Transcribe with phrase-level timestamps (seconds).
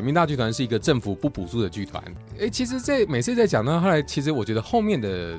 [0.00, 2.02] 全民大剧团是一个政府不补助的剧团。
[2.40, 5.38] 哎，其实，在每次在讲到，后来其实我觉得后面的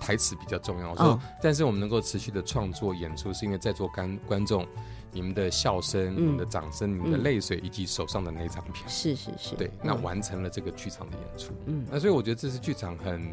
[0.00, 0.92] 台词比较重要。
[0.96, 4.66] 说，但是我们能够持续的创作演出，是因为在座观观众，
[5.12, 11.52] 你们的笑声、你们的掌声、你们的泪水，以及手上的那张票，是是是，对，那完成了这个剧场的演出。
[11.66, 13.24] 嗯，那所以我觉得这是剧场很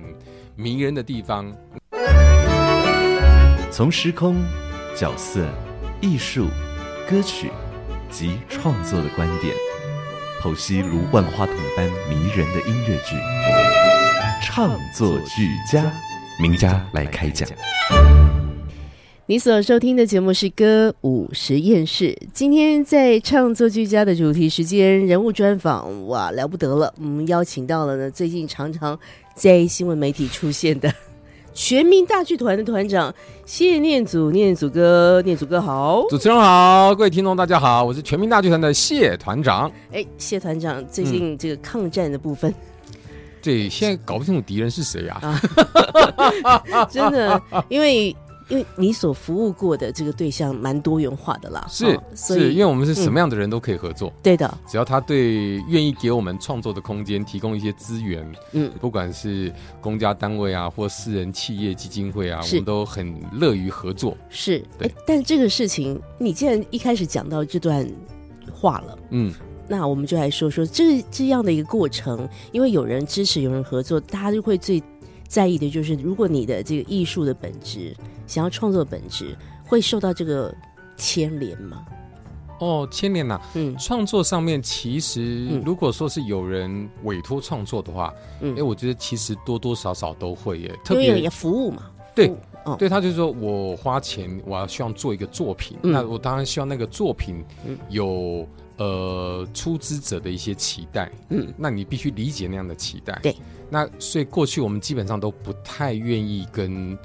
[0.55, 1.51] 迷人的地方。
[3.71, 4.35] 从时空、
[4.95, 5.47] 角色、
[5.99, 6.45] 艺术、
[7.09, 7.49] 歌曲
[8.11, 9.55] 及创作的观点。
[10.41, 13.15] 剖析如万花筒般迷人的音乐剧，
[14.41, 15.91] 唱作俱佳，
[16.39, 17.47] 名家来开讲。
[19.25, 22.17] 你所收听的节目是歌舞实验室。
[22.33, 26.93] 今天在唱作俱佳的主题时间，人物专访，哇，了不得了！
[26.97, 28.97] 我们邀请到了呢，最近常常
[29.33, 30.93] 在新闻媒体出现的。
[31.57, 33.11] 全民大剧团的团长
[33.43, 39.69] 谢念祖，念祖哥，念祖哥好，主持人好，各位听众大家好，我是全民大剧团的谢团长。
[39.91, 42.53] 哎，谢团长，最近这个抗战的部分，
[43.41, 45.41] 对，现在搞不清楚敌人是谁啊，
[46.91, 48.15] 真的，因为。
[48.49, 64.15] 因为你所服务过的这个对象蛮多元化的啦，是，是因为我们是什么样的人都可以合作，对的，只要他对愿意给我们创作的空间，提供一些资源，嗯，不管是公家单位啊，或私人企业基金会啊，我们都很乐于合作。
[64.29, 64.89] 是，对。
[65.05, 67.85] 但这个事情，你既然一开始讲到这段
[68.53, 69.33] 话了，嗯，
[69.67, 74.81] 那我们就来说说这这样的一个过程，因为有人支持，有人合作，大家就会最。
[75.27, 80.53] 在意的就是，如果你的这个艺术的本质，想要创作本质，会受到这个
[80.95, 81.85] 牵连吗？
[82.59, 83.39] 哦，牵连呐。
[83.53, 90.79] 嗯，创作上面其实，如果说是有人委托创作的话，嗯，哎，我觉得其实多多少少都会耶。
[90.83, 91.83] 特别有服务嘛。
[92.15, 92.33] 对，
[92.79, 97.45] 对他就是说我花钱，我要希望做一个作品，那我当然希望那个作品
[97.89, 101.11] 有呃出资者的一些期待。
[101.29, 103.19] 嗯，那你必须理解那样的期待。
[103.21, 103.35] 对。
[103.69, 106.97] 那所以过去我们基本上都不太愿意跟，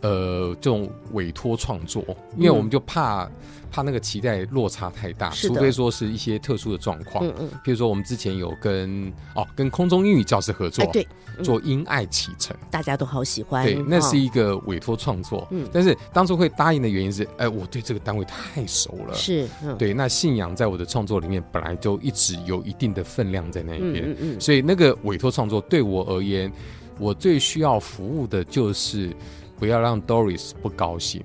[0.00, 2.02] 呃，这种委托创作，
[2.36, 3.30] 因为我们就怕。
[3.70, 7.26] 怕那个期待落差太大，除非说是一些特殊的状况。
[7.26, 11.06] 嗯嗯，譬如说我们之前有跟哦跟空中英语教师合作，对，
[11.42, 13.64] 做因爱启程，大家都好喜欢。
[13.64, 15.46] 对，那是一个委托创作。
[15.50, 19.14] 嗯，但是当初会答应的原因是，哎，我对这个单位太熟了。
[19.14, 19.48] 是，
[19.78, 24.10] 对，那信仰在我的创作里面本来就一直有一定的分量在那一边。
[24.10, 26.52] 嗯嗯，所以那个委托创作对我而言，
[26.98, 29.14] 我最需要服务的就是。
[29.58, 31.22] 不要让 Doris 不高兴，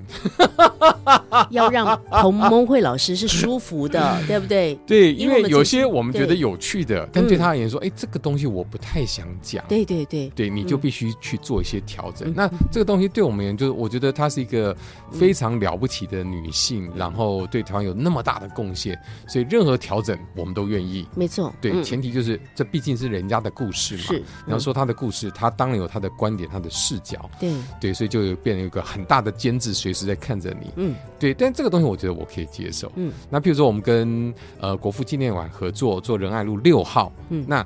[1.52, 4.76] 要让彭蒙慧老师是舒服的， 对不对？
[4.88, 9.64] 对，因为有些我们觉得有趣的，但对他而言说，哎，这个东西我不太想讲。
[9.68, 12.34] 对对对，对，你就必须去做一些调整。
[12.36, 14.76] 那这个东西对我们而言，就是我觉得她是一个
[15.12, 21.08] 非常了不起的女性，然后对台湾有那么大的贡献，所以任何调整我们都愿意。
[21.16, 24.04] 没错，对，前提就是这毕竟是人家的故事嘛。
[24.04, 27.30] 是，你要说她的故事，她当然有她的观点，她的视角。
[27.40, 28.23] 对对，所以就。
[28.36, 30.72] 变成一个很大的监制，随时在看着你。
[30.76, 32.92] 嗯，对，但这个东西我觉得我可以接受。
[32.96, 37.66] 嗯，那譬如说我们跟呃国父纪念馆合作做仁爱路六号，嗯，那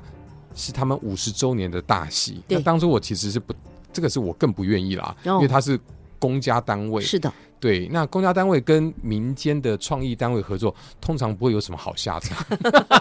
[0.54, 2.42] 是他们五十周年的大戏。
[2.48, 3.54] 那当初我其实是不，
[3.92, 5.78] 这个是我更不愿意啦，因为他是
[6.18, 7.02] 公家单位。
[7.02, 7.32] 是的。
[7.60, 12.38] 对，那公家单位跟民间的创意单位合作，通常不会有什么好下场。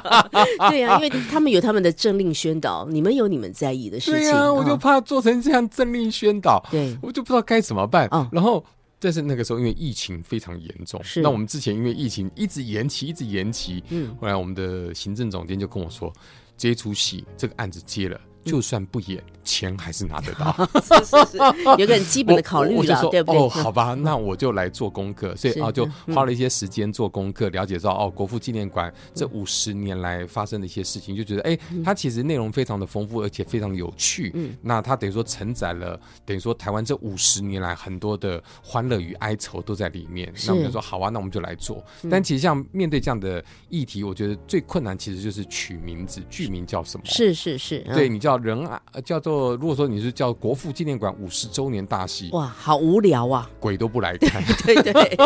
[0.69, 4.19] 对呀，因为他们有他们的政令宣导，你们有你们在意的事情。
[4.19, 8.09] 对呀，我就怕做成这样政令宣导，对我就不知道该怎么办。
[8.31, 8.63] 然后，
[8.99, 13.83] 但是那个时候因为疫情非常严重，那我们之前因为疫情一直延期，一直延期。
[13.89, 16.11] 嗯，后来我们的行政总监就跟我说，
[16.57, 18.19] 这出戏这个案子接了。
[18.47, 20.53] 就算不演，钱还是拿得到。
[20.81, 21.37] 是 是是，
[21.77, 23.41] 有个很基本的考虑了，对不对？
[23.41, 34.31] 哦，好吧，那我就来做功课，所以啊，就花了一些时间做功课，了解到哦，国父纪念馆这五十年来发生的一些事情，就觉得哎，它其实内容非常的丰富，而且非常有趣。
[34.33, 40.33] 嗯，那它等于说承载了，等于说台湾这五十年来很多的欢乐与哀愁都在里面。
[40.45, 41.83] 那我们就说好啊，那我们就来做。
[42.09, 47.05] 但其实像面对这样的议题，我觉得最困难其实就是取名字，剧名叫什么？
[47.05, 48.36] 是是是，对你叫。
[48.37, 54.43] 仁爱叫做，如果说你是叫国父纪念馆五十周年大戏，哇，好无聊啊，鬼都不来看。
[54.65, 55.17] 对对，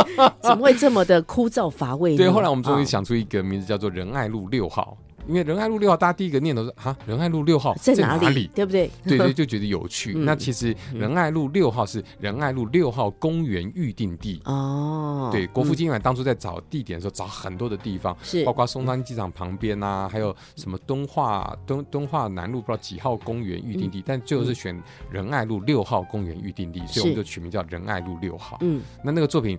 [0.41, 2.15] 怎么会这么的枯燥乏味？
[2.17, 4.97] 对，后来我们终于想出一个名字，叫做仁爱路六号。
[5.27, 8.49] 因为仁爱路六号，大家第一个念头是啊，仁爱路六号在哪里？
[8.55, 8.89] 对不对？
[9.03, 10.13] 对对，就觉得有趣。
[10.13, 15.29] 那其实仁爱路六号是仁爱路六号公园预定地哦。
[15.31, 28.57] 对，国父纪念馆当初在找地点的时候，找很多的地方，是包括松山机场旁边啊，还有什么敦化敦敦化南路不知道几号公园预定地，但最后是选仁爱路六号公园预定地，所以我们就取名叫仁爱路六号。
[28.61, 29.57] 嗯，那那个作品。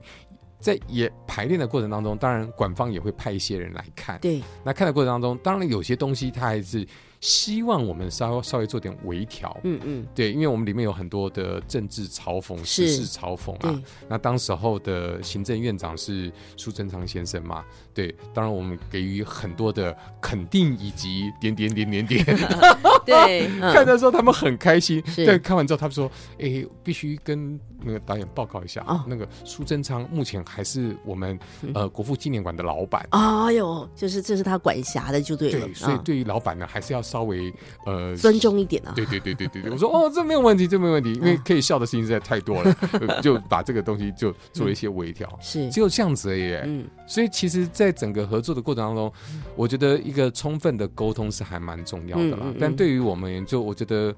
[0.63, 4.19] 在也排练的过程当中，当然馆方也会派一些人来看。
[4.21, 6.87] 对，那看的过程当中，当然有些东西他还是。
[7.23, 13.81] 希望我们稍稍微做点微调，嗯嗯，对，因为我们里面有很多的政治嘲讽、时事嘲讽啊。
[14.09, 17.65] 那当时候的行政院长是苏贞昌先生嘛？
[17.95, 22.27] 对，当然我们给予很多的肯定以及点点点点点。
[23.07, 25.01] 对，看的时候他们很开心。
[25.15, 26.11] 对，看完之后他们说
[26.41, 31.39] ：“哎，必须跟那个导演报告一下，那个苏贞昌目前还是我们
[31.73, 35.69] 呃国父纪念馆的老板。”哎呦，就是这是他管辖的，就对了。
[35.73, 37.01] 所以对于老板呢，还是要。
[37.13, 37.53] 稍微
[37.85, 42.75] 呃尊重一点啊，对对对对对对，我说哦，这没有问题，这没有问题，因为可以笑的事情实在太多了，
[43.21, 46.55] 就把这个东西就做了一些微调，是只有这样子而已。
[46.65, 49.13] 嗯，所以其实，在整个合作的过程当中，
[49.55, 52.47] 我觉得一个充分的沟通是还蛮重要的啦。
[52.59, 54.15] 但对于我们，就我觉得。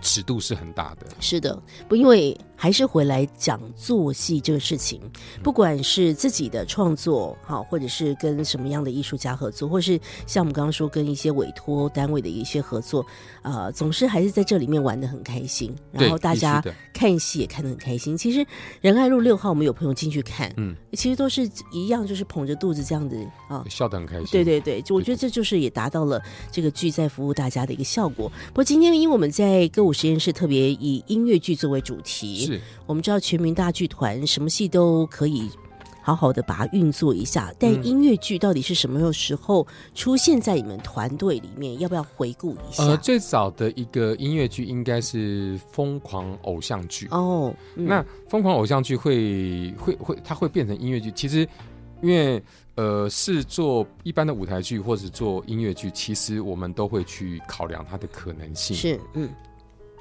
[0.00, 5.00] 尺度是很大的，是的，不因为还是回来讲做戏这个事情，
[5.42, 13.04] 不管是自己的创作好，或者是跟什么样的艺术家合作，或是像我们刚刚说跟一些委托单位的一些合作，
[13.42, 16.62] 呃，总是还是在这里面玩的很开心，然后大家
[16.92, 18.16] 看戏也看得很开心。
[18.16, 18.46] 其实
[18.80, 23.16] 仁爱路六号，我们有朋友进去看，嗯，其实都是一样，就是捧着肚子这样子
[23.48, 24.26] 啊，笑得很开心。
[24.32, 26.20] 对对对，就我觉得这就是也达到了
[26.50, 28.30] 这个剧在服务大家的一个效果。
[28.48, 29.89] 不过今天因为我们在歌舞。
[29.92, 35.50] 实验室特别以音乐剧作为主题，是我们知道全民大剧团什么戏都可以
[36.02, 41.78] 好好的把它运作一下，但音乐剧到底是什么时候出现在你们团队里面？
[41.78, 42.82] 要不要回顾一下？
[42.84, 47.54] 呃，最早的一个音乐剧应该是《疯狂偶像剧》哦。
[47.74, 51.12] 那《疯狂偶像剧》会会会，它会变成音乐剧？
[51.12, 51.46] 其实
[52.00, 52.42] 因为
[52.76, 58.74] 呃，是做一般的舞台剧或者做音乐剧，其实我们都会去考量它的可能性。
[58.74, 59.28] 是，嗯。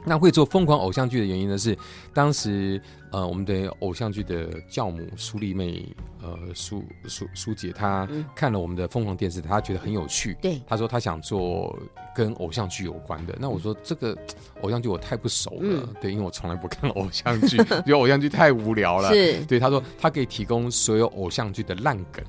[0.10, 1.56] 那会做疯狂偶像剧的原因呢？
[1.56, 1.78] 是
[2.16, 5.88] 当时呃，我们的偶像剧的教母苏丽妹，
[6.24, 10.36] 呃，苏苏苏姐，她看了我们的疯狂电视，她觉得很有趣。
[10.42, 11.78] 对，她说她想做
[12.16, 13.38] 跟偶像剧有关的。
[13.40, 14.18] 那我说这个
[14.62, 19.14] 偶像剧我太不熟了，对，因为我从来不看偶像剧， 觉得偶像剧太无聊了。
[19.14, 22.26] 是，对，她说她可以提供所有偶像剧的烂梗。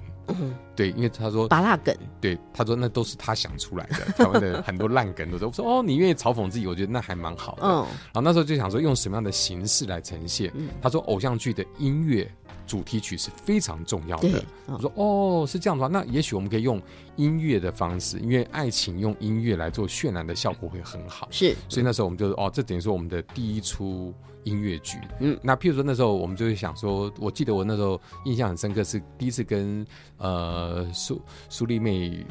[0.74, 5.44] 对，因为他说拔蜡梗，对，他说那都是他想出来的， 台湾的很多烂梗都是。
[5.44, 7.62] 我说哦，你愿意嘲讽自己，我觉得那还蛮好的。
[7.64, 10.52] 嗯，然后那时候就想说用什么样的形式来呈现。
[10.80, 12.30] 他说偶像剧的音乐
[12.66, 14.44] 主题曲是非常重要的。
[14.66, 16.80] 我说哦，是这样的话，那也许我们可以用
[17.16, 21.28] 音乐的方式，因为爱情用音乐来做渲染的效果会很好。
[21.30, 24.14] 是，所以那时候我们就哦，这等于说我们的第一出。
[24.44, 29.86] 音乐剧，嗯，那譬如说那时候我们就会想说，我记得我那时候印象很深刻，是第一次跟
[30.18, 32.24] 呃苏苏丽妹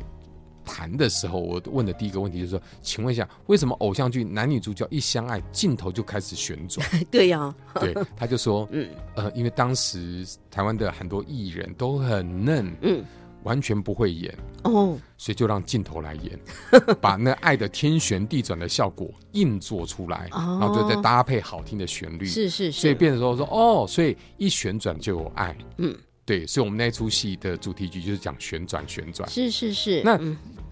[0.65, 6.85] 谈的时候，我问的第一个问题就是说，请问一下，为什么偶像剧男女主角一相爱，镜头就开始旋转？
[7.09, 13.03] 对呀，对，他就说，嗯，呃，因为当时台湾的很多艺人都很嫩，嗯。
[13.43, 14.35] 完全不会演。
[14.63, 16.37] 哦，所以就让镜头来演，
[16.99, 30.01] 把那爱的天旋地转的效果硬做出来，然后就再搭配好听的旋律，是是是，所以变成说说哦，所以一旋转就有爱，嗯，对，所以我们那出戏的主题曲就是讲旋转旋转，是是是。
[30.03, 30.19] 那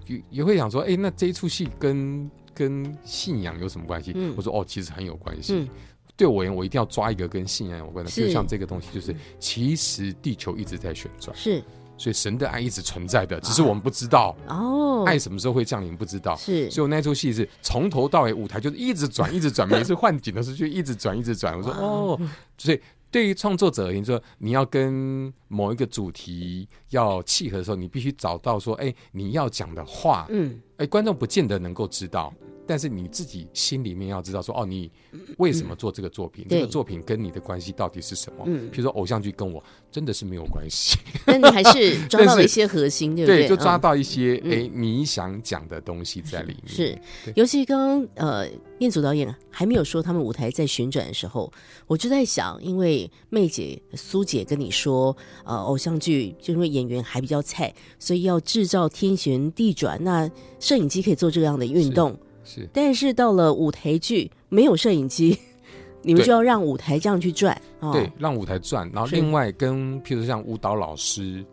[0.05, 4.13] 也也会想说，哎，那这一出戏跟跟信仰有什么关系？
[4.35, 5.69] 我说哦，其实很有关系。
[6.17, 11.63] 对我而言，我一定要抓一个跟信仰有关的，就像这个东西，就是其实地球一直在旋转，是。
[11.97, 15.03] 所以神的爱一直存在的，只是我们不知道哦。
[15.05, 16.35] 爱什么时候会降临，不知道。
[16.35, 21.57] 是，所以我那出戏是从头到尾，舞台就是一直转，一直转，每次换景的时候就一直转，一直转。
[21.57, 22.19] 我说哦，
[22.57, 32.33] 所以对于创作者而言，说你要跟某一个主题要契合的时候，你必须找到说，哎，你要讲的话，嗯，哎，观众不见得能够知道。
[32.67, 34.91] 但是你自己心里面要知道，说哦，你
[35.37, 36.45] 为什么做这个作品？
[36.49, 38.43] 这个作品跟你的关系到底是什么？
[38.45, 40.97] 嗯，比如说偶像剧跟我真的是没有关系。
[41.25, 43.39] 但你还是 抓到了一些核心，对不对？
[43.43, 46.67] 对就抓到一些哎你想讲的东西在里面。
[46.67, 46.99] 是，
[47.35, 48.47] 尤其刚刚呃，
[48.79, 51.51] 彦祖导演还没有说他们舞台在旋转的时候，
[51.87, 62.17] 我就在想，因为妹姐苏姐跟你说，呃，偶像剧就因为演员还比较菜，所以要制造天旋地转，那摄影机可以做这样的运动。
[62.47, 65.37] 是，但是到了舞台剧没有摄影机，
[66.01, 67.59] 你们就要让舞台这样去转，
[67.91, 68.89] 对，让舞台转。
[68.93, 71.43] 然后另外跟譬如像舞蹈老师，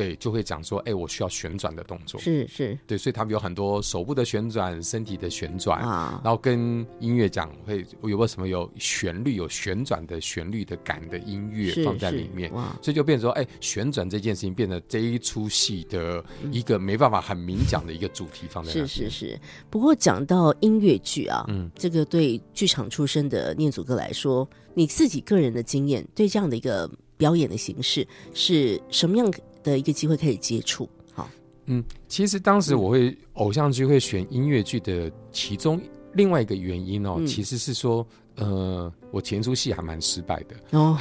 [0.00, 18.70] 对，就会讲说，哎，我需要旋转的动作，是是，对，所以他们有很多手部的旋转、身体的旋转啊，然后跟音乐讲会有没有什么有旋律、有旋转的旋律的感的音乐放在里面，所以就变成说，哎，旋转这件事情变得这一出戏的一个没办法很明讲的一个主题放在。
[18.70, 29.30] 是是是，不过讲到音乐剧啊，嗯，这个对剧场出身的念祖哥来说，你自己个人的经验，对这样的一个表演的形式是什么样？
[29.62, 31.28] 的一个机会可以接触，好，
[31.66, 35.80] 嗯，其实当时我会偶像剧会选音乐剧的其中
[36.14, 38.06] 另外一个原因哦，其实是说，
[38.40, 40.78] 呃，我前出戏还蛮失败的。
[40.78, 40.98] 哦，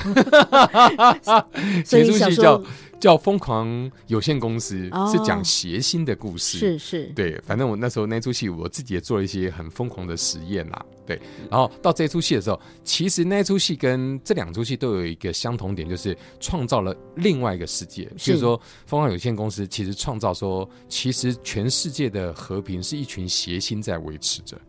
[1.84, 2.62] 前出戏叫。
[3.00, 4.78] 叫疯狂有限公司
[5.10, 11.18] 是讲谐星的故事，是是，对，反正我那时候那出戏我自己也做了一些很疯狂的实验啦，对，
[11.50, 24.60] 然后到这出戏的时候，其实那出戏跟这两出戏都有一个相同点，就是创造了另外一个世界，就是说疯狂有限公司其实创造说，其实全世界的和平是一群谐星在维持着，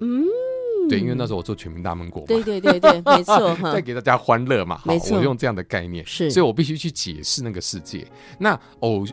[0.00, 0.24] 嗯。
[0.88, 8.06] 对，因为那时候我做全民大闷锅嘛，对对对对， 没错，再给大家欢乐嘛，没错，我用这样的概念，是，所以我必须去解释那个世界。
[8.38, 9.04] 那偶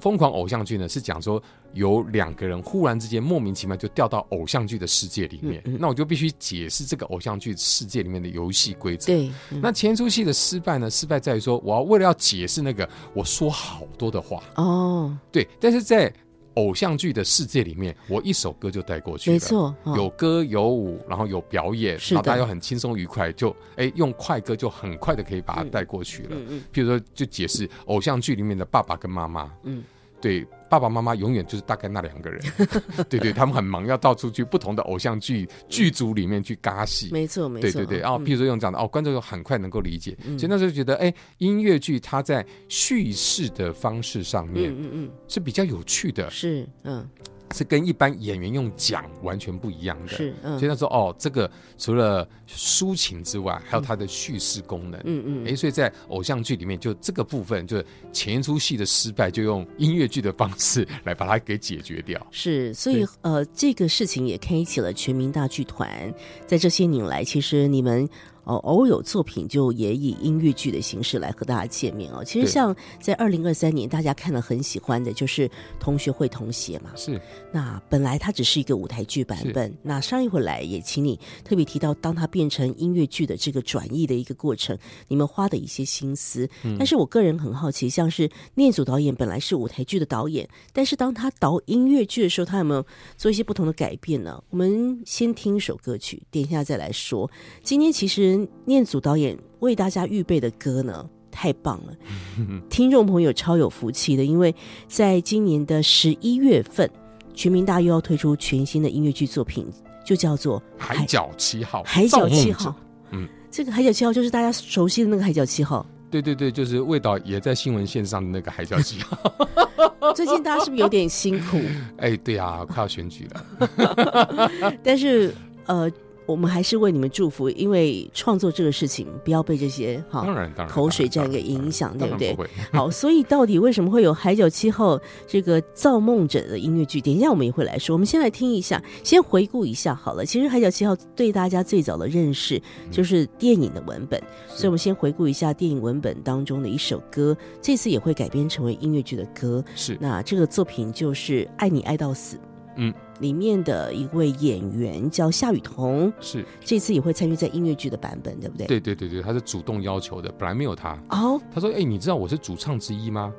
[0.00, 9.06] 疯狂偶像剧呢，是讲说有两个人忽然之间莫名其妙就掉到偶像剧的世界里面，那我就必须解释这个偶像剧世界里面的游戏规则。
[9.06, 14.42] 对，那前出戏的失败呢，失败在于说，我要为了要解释那个，我说好多的话。
[14.54, 16.12] 哦，对，但是在。
[16.58, 19.34] 偶像剧的世界里面，我一首歌就带过去了。
[19.34, 26.30] 没错，有歌有舞，然后有表演，然后大家又很轻松愉快，就哎用快歌就很快的可以把它带过去了。
[26.32, 29.50] 嗯嗯，譬如说，就解释偶像剧里面的爸爸跟妈妈。
[29.62, 29.84] 嗯。
[30.20, 32.42] 对，爸爸妈妈永远就是大概那两个人，
[33.08, 37.98] 对对，他们很忙，要到处去不同的偶像剧剧组里面去嘎戏，没错没错，对对对。
[38.00, 47.08] 然后，譬如说用这样的哦，观众又很快能够理解，所以那时候觉得，哎，音乐剧它在叙事的方式上面，嗯嗯，是比较有趣的，是嗯。
[47.54, 62.24] 是跟一般演员用讲完全不一样的，是，所以他说哦，这个除了抒情之外，还有它的叙事功能，嗯嗯，哎，所以在偶像剧里面，就这个部分，就是前一出戏的失败，就用音乐剧的方式来把它给解决掉。
[62.30, 66.12] 是，所以呃，这个事情也开启了全民大剧团，
[66.46, 68.08] 在这些年来，其实你们。
[68.48, 72.24] 哦，偶有作品就也以音乐剧的形式来和大家见面哦。
[72.24, 76.90] 其实像在二零二三年，大家看了很喜欢的就是同学会同学嘛。
[76.96, 77.20] 是。
[77.52, 84.76] 那本来它只是一个舞台剧版本，那上一回来也请你特别提到，当它变成音乐剧的这个转译的一个过程，
[85.08, 86.48] 你们花的一些心思。
[86.64, 86.74] 嗯。
[86.78, 92.82] 但是我个人很好奇，像是念祖导演本来是舞台剧的导演，但是当他导音乐剧的时候，他有没有
[93.18, 94.42] 做一些不同的改变呢？
[94.48, 97.30] 我们先听一首歌曲，等一下再来说。
[97.62, 98.37] 今天其实。
[98.64, 101.92] 念祖导演为大家预备的歌呢，太棒了！
[102.68, 104.54] 听众朋友超有福气的，因为
[104.86, 106.88] 在今年的十一月份，
[107.34, 109.66] 全民大又要推出全新的音乐剧作品，
[110.04, 111.82] 就叫做《海角七号》。
[111.84, 112.74] 海角七号，
[113.12, 115.86] 嗯，这个海角七号就是大家熟悉的那个海角七号。
[116.10, 119.16] 对对对，就是味道也在新闻线上的那个海角七号。
[120.16, 121.60] 最近大家是不是有点辛苦？
[121.98, 124.50] 哎，对啊，快要选举了。
[124.82, 125.34] 但是
[125.66, 125.90] 呃。
[126.28, 130.26] 我们还是为你们祝福，因为创作这个事情不要被这些哈
[130.68, 132.36] 口水战给影响，对不对？
[132.70, 137.00] 好，所以到底为什么会有《海角七号》这个造梦者的音乐剧？
[137.00, 137.94] 等一下我们也会来说。
[137.94, 140.26] 我们先来听一下，先回顾一下好了。
[140.26, 149.64] 其实《海角七号》对大家最早的认识就是电影的文本，所以我们先回顾一下电影文本当中的一首歌，这次也会改编成为音乐剧的歌。
[149.74, 152.36] 是，那这个作品就是《爱你爱到死》。
[152.76, 152.92] 嗯。
[153.20, 158.66] 里面的一位演员叫夏雨桐，是这次也会参与在音乐剧的版本，对不对？
[158.66, 160.92] 对对对对，他是主动要求的，本来没有他。
[161.10, 163.32] 哦，他说：“哎，你知道我是主唱之一吗？”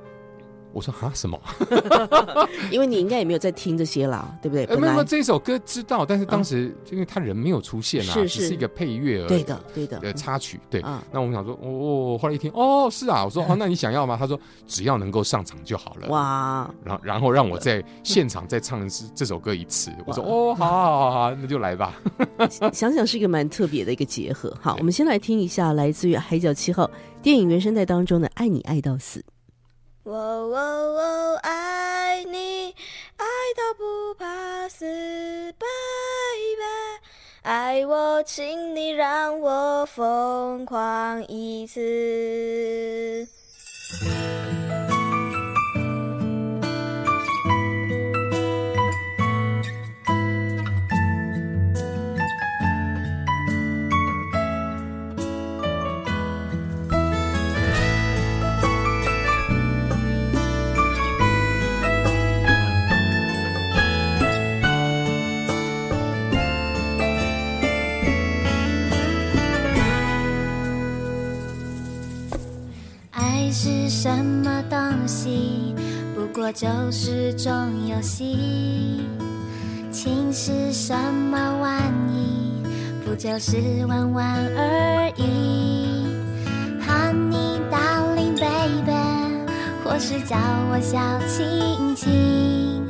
[0.71, 1.39] 我说啊，什么？
[2.71, 4.65] 因为你应该也没有在听这些啦，对不对？
[4.77, 9.27] 没有，这首歌知道，但是当时因为他人没有出现啊，只是一个配乐而已。
[9.27, 9.99] 对的，对的。
[10.03, 10.81] 呃，插曲，对。
[11.11, 13.25] 那我们想说，哦，后来一听，哦，是啊。
[13.25, 14.15] 我说，哦， 那你想要吗？
[14.19, 16.07] 他说，只要能够上场就好了。
[16.09, 16.69] 哇！
[16.83, 19.91] 然后，然后让我在现场再唱这这首歌一次。
[20.05, 21.99] 我说，哦，好好好好，那就来吧。
[22.71, 24.55] 想想是一个蛮特别的一个结合。
[24.61, 26.85] 好，我们先来听一下来自于《海角七号》
[27.21, 29.19] 电影原声带当中的《爱你爱到死》。
[30.03, 32.73] 我我我爱你，
[33.17, 33.25] 爱
[33.55, 35.65] 到不怕死，baby，
[37.41, 43.27] 爱我，请你让我疯狂一次。
[74.01, 75.75] 什么东西，
[76.15, 77.51] 不过就是种
[77.85, 79.03] 游戏。
[79.91, 82.63] 情是什么玩意，
[83.05, 84.25] 不就是玩玩
[84.55, 86.07] 而已。
[86.87, 89.45] Honey darling baby，
[89.83, 90.37] 或是叫
[90.71, 92.81] 我小亲亲，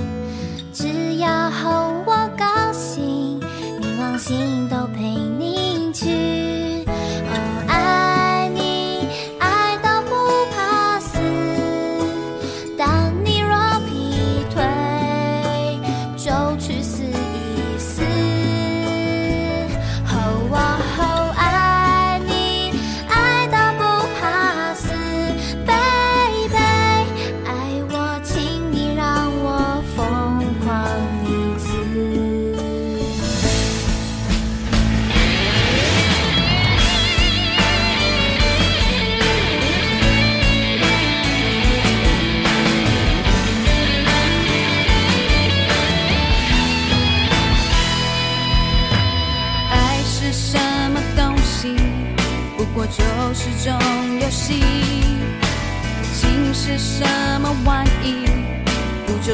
[0.71, 3.39] 只要哄我高兴，
[3.79, 5.01] 你放心都陪
[5.38, 5.38] 你。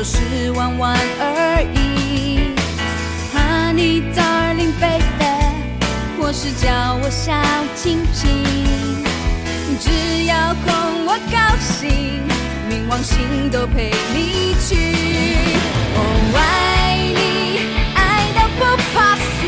[0.07, 2.53] 是玩玩而已
[3.33, 5.03] ，Honey darling baby，
[6.19, 7.33] 或是叫我小
[7.73, 8.29] 亲亲，
[9.79, 12.21] 只要哄我高兴，
[12.69, 14.75] 冥王星都陪你去。
[15.97, 15.99] 我
[16.37, 16.39] 爱
[17.17, 18.61] 你，爱到不
[18.93, 19.41] 怕死，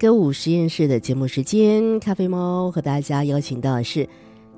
[0.00, 4.08] 歌舞实验室的节目时间，咖啡猫和大家邀请到的是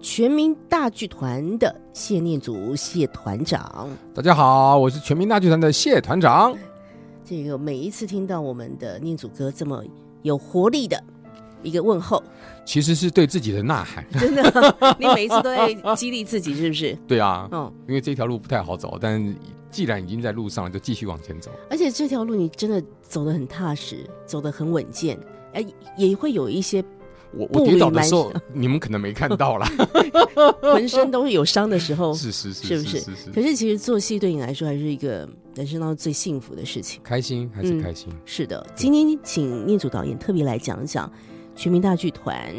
[0.00, 3.90] 全民大剧团的谢念祖谢团长。
[4.14, 6.56] 大家好，我是全民大剧团的谢团长。
[7.24, 9.82] 这个每一次听到我们的念祖哥这么
[10.22, 11.02] 有活力的
[11.64, 12.22] 一个问候，
[12.64, 14.06] 其实是对自己的呐喊。
[14.20, 14.44] 真的，
[14.96, 16.96] 你每一次都在激励自己，是不是？
[17.08, 19.34] 对啊，嗯，因为这条路不太好走，但。
[19.72, 21.50] 既然已经在路上，就继续往前走。
[21.70, 25.18] 而且这条路你真的走得很踏实，走得很稳健。
[25.52, 25.64] 哎，
[25.96, 26.82] 也会有一些
[27.34, 29.66] 我我跌倒的时候， 你们可能没看到啦，
[30.60, 32.12] 浑身都是有伤的时候。
[32.14, 33.30] 是是是，是不是？
[33.34, 37.00] 可是其实做戏对你来说还是一个人生当中最幸福的事情。
[37.02, 38.08] 开心还是开心？
[38.24, 38.66] 是的。
[38.74, 41.10] 今天请念祖导演特别来讲讲
[41.54, 42.54] 全民大剧团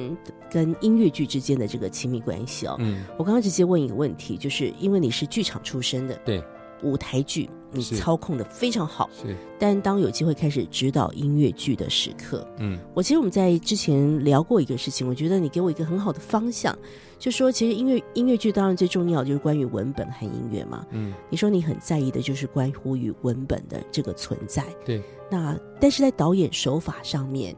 [0.52, 2.76] 跟音乐剧之间的这个亲密关系哦。
[2.80, 6.44] 嗯，我刚刚直接问一个问题，就是因为你是剧场出身的，对。
[6.82, 9.36] 舞台剧你操控的非常好，是。
[9.60, 16.78] 但当有机会开始指导音乐剧的时刻，嗯，我其实我们在之前聊过一个事情，我觉得你给我一个很好的方向，
[17.18, 25.02] 就说其实音乐音乐剧当然最重要就是关于文本和音乐嘛，嗯，你说你很在意的就是关乎于文本的这个存在，对。
[25.32, 27.56] 那但是在导演手法上面。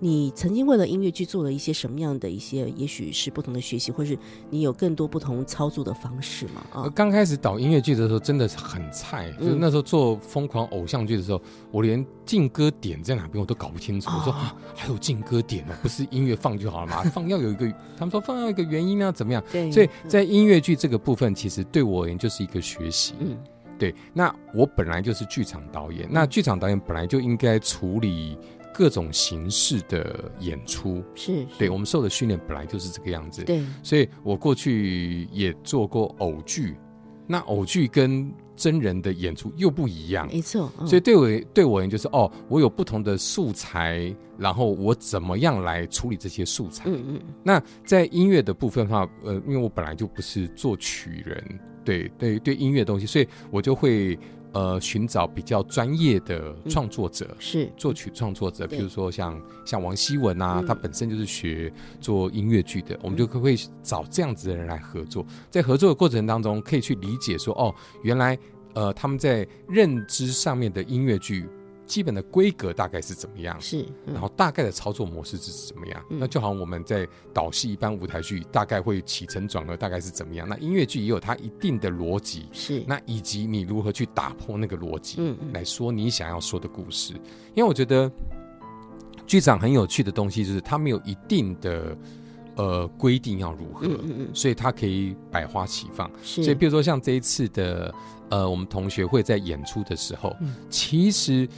[0.00, 4.16] 你曾经为了音乐剧做了一些什么样的一些，也许是不同的学习，或是
[4.48, 6.64] 你有更多不同操作的方式吗？
[6.72, 11.40] 啊，刚开始导音乐剧的时候真的是很菜，就是那时候做疯狂偶像剧的时候，
[11.72, 14.08] 我连进歌点在哪边我都搞不清楚。
[14.10, 17.02] 我说啊，还有进歌点呢，不是音乐放就好了嘛？
[17.10, 19.42] 放要有一个，他们说放要一个原因啊，怎么样？
[19.50, 23.14] 对，所以在音乐剧这个部分，其实对我而言就是一个学习。
[23.18, 23.36] 嗯，
[23.78, 23.94] 对。
[24.14, 28.38] 那我本来就是剧场导演，那剧场导演本来就应该处理。
[28.78, 31.02] 各种形式的演出。
[31.16, 36.76] 是对我们受的训练本来就是这个样子，对，所以我过去也做过偶剧，
[37.26, 46.84] 那偶剧跟真人的演出又不一样，没错，所以对我对我而言就是哦，我有不同的素材，然后我怎么样来处理这些素材？
[46.86, 54.18] 嗯嗯，那在音乐的部分的话，呃，因为我本来就不是作曲人，对对对，音乐东西，所以我就会
[54.52, 57.70] 呃寻找比较专业的创作者，是。
[57.76, 58.78] 作曲创作者，对。
[58.78, 60.66] 比如说像像王希文啊，嗯。
[60.66, 68.38] 他本身就是学做音乐剧的，我们就会找这样子的人来合作，在合作的过程当中，可以去理解说，哦，原来
[68.74, 71.48] 呃他们在认知上面的音乐剧
[71.88, 76.04] 基本的规格大概是怎么样，是，嗯然后大概的操作模式是怎么样？
[76.10, 80.46] 嗯那就好像我们在导戏一般舞台剧大概会起承转合大概是怎么样？
[80.48, 87.14] 那音乐剧也有它一定的逻辑，是，那以及你如何去打破那个逻辑，嗯嗯来说你想要说的故事。
[87.54, 88.10] 因为我觉得
[89.26, 91.96] 剧场很有趣的东西就是它没有一定的
[92.56, 96.10] 呃规定要如何，嗯嗯嗯，所以它可以百花齐放。
[96.22, 97.94] 是，所以，比如说像这一次的
[98.30, 101.48] 呃，我们同学会在演出的时候，嗯其实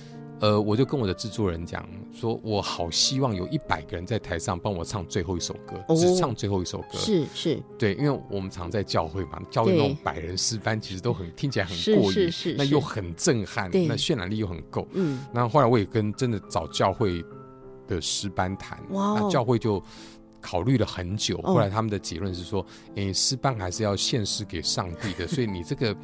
[0.40, 6.98] 呃，我就跟我的制作人讲说，我好希望有一百个人在台上帮我唱最后一首歌，哦只唱最后一首歌。
[6.98, 14.88] 是是对，因为我们常在教会嘛，教会那种百人诗班其实都很听起来很过瘾，是是是那又很震撼，那渲染力又很够。
[14.92, 17.22] 嗯那后来我也跟真的找教会
[17.86, 19.82] 的诗班谈，那教会就
[20.40, 25.94] 考虑了很久，哦后来他们的结论是说，诶，诗班还是要献诗给上帝的，所以你这个。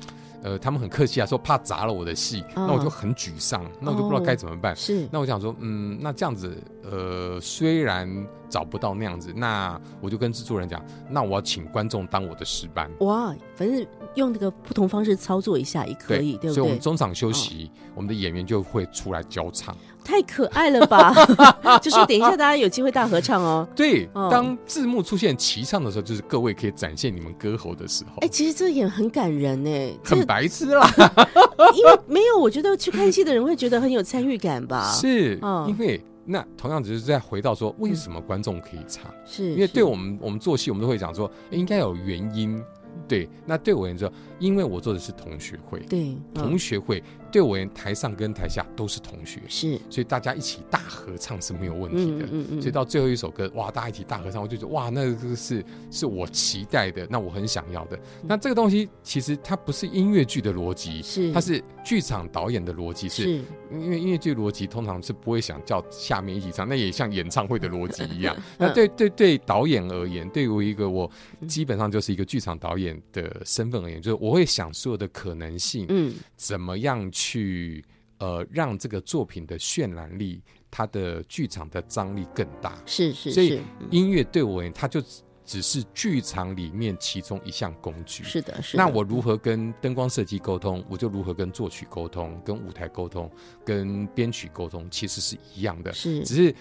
[0.47, 4.77] 呃，他们很客气啊，说怕砸了我的戏，哦那我就很沮丧，那我就不知道该怎么办。
[4.77, 6.57] 是，那我想说，嗯，那这样子，
[6.91, 8.09] 呃，虽然
[8.49, 16.55] 找不到那样子，那我就跟制作人讲，那我要请观众当我的师班，哇，反正用那个不同方式操作一下也可以，对不对？
[16.55, 19.77] 所以我们中场休息，我们的演员就会出来教唱。
[20.05, 21.13] 太可爱了吧！
[21.83, 23.67] 就是等一下大家有机会大合唱哦。
[23.75, 28.13] 对，哦当字幕出现齐唱的时候，就是各位可以展现你们歌喉的时候。
[28.21, 30.89] 哎，其实这也很感人呢，这很白痴啦，
[31.75, 34.89] 因为没有，我觉得去看戏的人会觉得很有参与感吧？
[34.95, 39.11] 是嗯因为那同样只是在回到说，为什么观众可以唱？
[39.25, 42.63] 是，因为对我们我们做戏，我们都会讲说，诶应该有原因。
[43.07, 49.79] 对，那对我而言说，因为我做的是同学会，对同学会对我而言，台上跟台下都是同学，是。
[49.91, 52.27] 所以大家一起大合唱是没有问题的。
[52.31, 57.99] 嗯嗯所以到最后一首歌，哇，大家一起大合唱，我就觉得哇，那个是是我期待的，那我很想要的。
[58.23, 61.33] 那这个东西其实它不是音乐剧的逻辑，是。
[61.33, 63.45] 它是剧场导演的逻辑，是是。
[63.73, 68.35] 因为音乐剧逻辑通常是不会想叫下面一起唱，那也像演唱会的逻辑一样。
[68.59, 68.69] 嗯。
[68.69, 71.11] 那对对对导演而言，对于一个我
[71.49, 77.85] 基本上就是一个剧场导演的身份而言，就是我会想所有的可能性，嗯怎么样去
[78.19, 82.81] 呃让这个作品的渲染力、它的剧场的张力更大。
[82.87, 83.61] 是是所以
[83.91, 88.25] 音乐对我而言，它就只只是剧场里面其中一项工具。
[88.25, 88.83] 是的是的。
[88.83, 93.31] 那我如何跟灯光设计沟通，我就如何跟作曲沟通、跟舞台沟通、
[93.65, 96.53] 跟编曲沟通，其实是一样的，是只是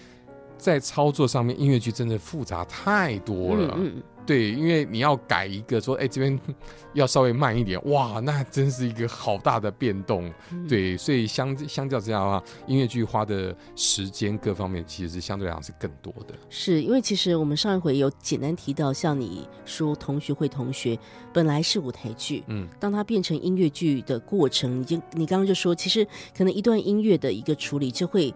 [0.58, 3.74] 在操作上面，音乐剧真的复杂太多了。
[3.78, 6.36] 嗯嗯对，因为你要改一个说，哎，这边
[6.94, 10.28] 要稍微慢一点，哇，那真是一个好大的变动。
[10.50, 16.34] 嗯对，所以相相较之下的话，音乐剧花的时间各方面其实是相对来讲是更多的。
[16.50, 20.98] 是因为其实我们上一回有简单提到，像你说同学会同学
[21.32, 26.04] 本来是舞台剧，嗯，当它变成音乐剧的过程，你就你刚刚就说，其实
[26.36, 28.34] 可能一段音乐的一个处理就会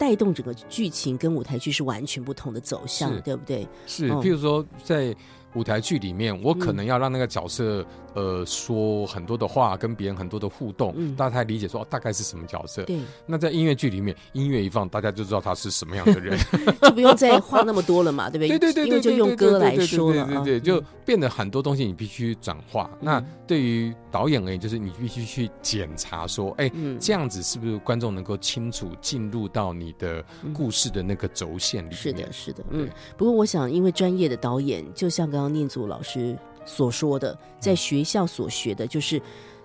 [0.00, 3.68] 带动整个剧情跟舞台剧是完全不同的走向，对不对？
[3.86, 5.14] 是，哦譬如说在
[5.52, 6.76] 舞台剧里面，我可嗯。
[6.76, 12.82] 能要让那个角色、呃说很多的话，跟别人很多的互动，嗯大家才理解说、哦、大概是什么角色。
[12.84, 16.38] 对，那在音乐剧里面，音乐一放，大家就知道他是什么样的人。
[16.82, 18.58] 就不用再画那么多了嘛， 对不对？
[18.58, 22.88] 对对对对，因为就用歌来说了啊，对对对，就嗯变得很多东西你必须转化。
[23.00, 31.96] 那对于导演而言，就是你必须去检查说，哎，嗯这样子是不是观众能够清楚进入到你的故事的那个轴线里面？
[31.96, 32.88] 是的，是的，嗯。
[33.16, 39.20] 不过我想，因为专业的导演，就像刚刚念祖老师所说的，在学校所学的，就是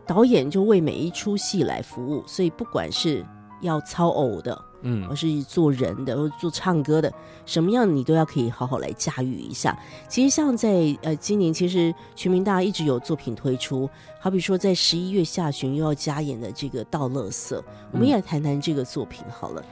[0.05, 3.25] 导演就为每一出戏来服务，所以不管是
[3.61, 7.11] 要操偶的，嗯而是做人的，或做唱歌的，
[7.45, 9.77] 什么样你都要可以好好来驾驭一下。
[10.07, 17.55] 其实像在呃今年，其实全民大一直有作品推出，好比说在十一月下旬又要加演的这个《倒垃圾》，
[17.91, 19.61] 我们也来谈谈这个作品好了。
[19.61, 19.67] 嗯，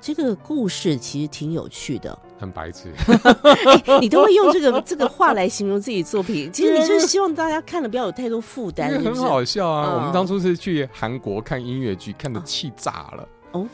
[0.00, 2.92] 这个故事其实挺有趣的，很白痴。
[3.86, 6.50] 哎你都会用这个这个话来形容自己作品。
[6.52, 9.14] 其实你就是希望大家看了不要有太多负担，很？
[9.16, 9.90] 好笑啊！
[9.90, 13.28] 嗯我们当初是去韩国看音乐剧，看的气炸了。
[13.52, 13.66] 哦，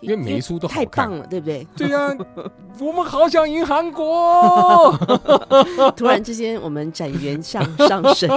[0.00, 1.66] 因为每一出都太棒了，对不对？
[1.76, 2.16] 对呀、
[2.80, 4.96] 我们好想赢韩国。
[5.96, 8.30] 突然之间，我们展元上上升，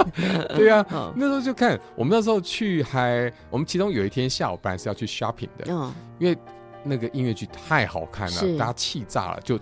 [0.54, 6.36] 对呀、嗯那时候就看我们那时候去还，我们其中有一天下午本来是要去 shopping 的，嗯，因为
[6.84, 9.58] 那个音乐剧太好看了，大家气炸了，就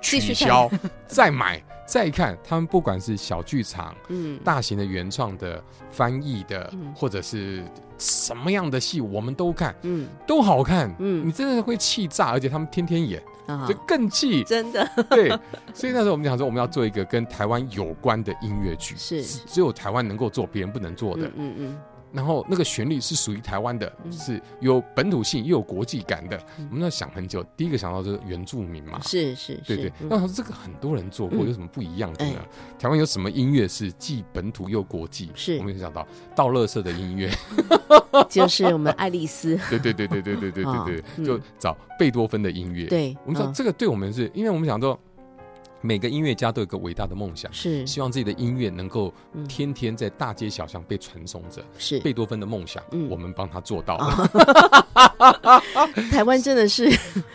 [0.00, 0.70] 取消。
[1.06, 6.92] 再买，再看他们不管是小剧场、嗯，大型的原创的、翻译的，嗯。
[6.94, 7.62] 或者是
[7.98, 10.08] 什么样的戏，我们都看，嗯。
[10.26, 10.94] 都好看。
[10.98, 11.26] 嗯。
[11.26, 14.42] 你真的会气炸，而且他们天天演，啊就，更气。
[14.44, 14.88] 真的。
[15.08, 15.28] 对，
[15.72, 19.22] 所以那时候我们讲说，我们要做一个跟台湾有关的音乐剧，是。
[19.22, 21.26] 只有台湾能够做，别人不能做的。
[21.36, 21.78] 嗯嗯
[22.14, 26.40] 然后那个旋律是属于台湾的，嗯是有本土性又有国际感的。
[26.70, 29.92] 我们要想很久，第一个想到就是原住民嘛嗯，，是是是，对对。
[30.00, 32.48] 嗯那我说这个很多人做过，嗯有什么不一样的呢哎？
[32.78, 35.30] 台湾有什么音乐是既本土又国际？
[35.34, 37.28] 是我们就想到倒乐色的音乐，
[38.30, 44.98] 就是我们爱丽丝，对对对对对对对哦对对，嗯就找贝多芬的音乐。，对，嗯我们说这个对我们是因为我们想说。
[45.84, 51.62] 每个音乐家都有个伟大的梦想，是希望自己的音乐能够嗯天天在大街小巷被传颂着。
[51.78, 55.60] 是贝多芬的梦想，嗯我们帮他做到啊了。
[56.10, 56.90] 台湾真的是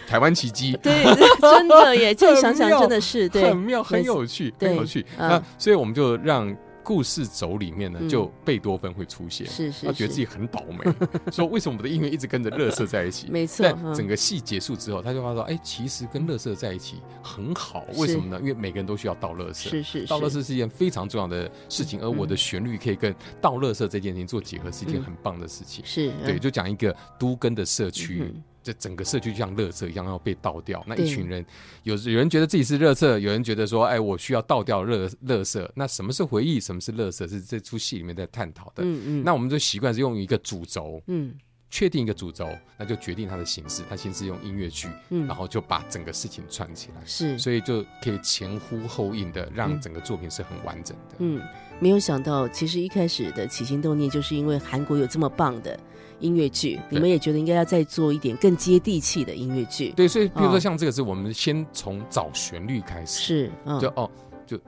[0.07, 1.03] 台湾奇迹， 对，
[1.39, 2.15] 真的耶！
[2.15, 5.05] 这样想想真的是对 很，妙，很有趣，很有趣。
[5.17, 6.51] 嗯那所以我们就让
[6.89, 10.91] 故事轴里面呢嗯，就贝多芬会出现，是是是他觉得自己很倒霉，
[11.31, 13.29] 说为什么我们的音乐一直跟着乐色在一起？
[13.29, 13.93] 没错但嗯。
[13.93, 18.39] 整个戏结束之后，他就发现说，哎，其实跟乐色在一起很好，为什么呢？
[18.41, 19.69] 因为每个人都需要倒乐色。
[19.69, 25.03] 是是倒乐，色是一件非常重要的事情，而我的旋律可以跟倒乐色这件事情做结合，是一件嗯。
[25.03, 25.85] 很棒的事情。
[25.85, 30.83] 是对，嗯就讲一个都根的社区，嗯这整个社区就像垃圾一样要被倒掉。
[30.85, 31.43] 那一群人，
[31.81, 35.67] 有有人觉得自己是垃圾，有人觉得说，哎，我需要倒掉垃垃圾。
[35.73, 36.59] 那什么是回忆？
[36.59, 37.27] 什么是垃圾？
[37.27, 38.83] 是这出戏里面在探讨的。
[38.83, 41.33] 嗯嗯，那我们就习惯是用一个主轴，嗯
[41.71, 43.83] 确定一个主轴，那就决定它的形式。
[43.89, 51.15] 它先是用音乐剧，嗯然后就把整个事情串起来，是，所以就可以前呼后应的让嗯整个作品是很完整的。
[51.19, 51.41] 嗯，
[51.79, 55.79] 没有想到，其实一开始的起心动念，就是因为韩国有这么棒的
[56.19, 64.09] 音乐剧，你们也觉得应该要再做一点更接地气的音乐剧，对，所以比如哦说像这个是我们先从找旋律开始，是，嗯，就哦
[64.45, 64.59] 就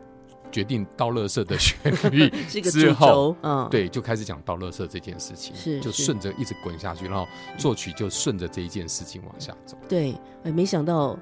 [0.51, 1.77] 决定倒垃圾的旋
[2.11, 6.03] 律 这个之后，嗯，，对，就开始讲倒垃圾这件事情，是就是。
[6.03, 9.77] 顺着一直滚下去，然后作曲就顺着这一件事情往下走。
[9.87, 11.17] 对，哎，没想到，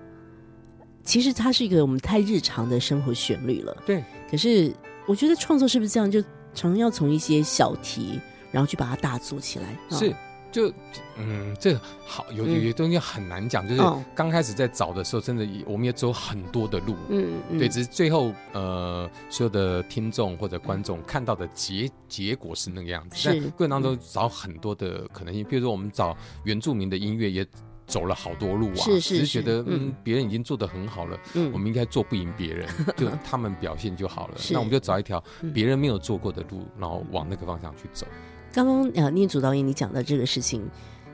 [1.03, 3.77] 其实它是一个我们太日常的生活旋律了。
[3.85, 4.73] 对，可是
[5.05, 8.19] 我觉得创作是不是这样，就常要从一些小题，
[8.51, 9.65] 然后去把它大做起来？
[9.89, 10.15] 啊是，
[10.51, 10.73] 就
[11.17, 16.95] 嗯，这好有有嗯些东西很难讲，就是哦刚开始在找的时候，真的我们也走很多的路。
[17.09, 27.45] 嗯嗯，对，只是最后呃，所有的听众或者观众看到的结结果是那个样子，是但过程当中找很多的可能性，比如说我们找原住民的音乐也
[27.85, 34.35] 走了好多路啊，是是只是觉得是嗯嗯，别人已经做得很好了，嗯我们应该做不赢别人， 就他们表现就好了。
[34.51, 38.07] 那我们就找一条嗯别人没有做过的路，然后往那个方向去走。
[38.51, 40.67] 刚刚呃，念祖导演你讲到这个事情，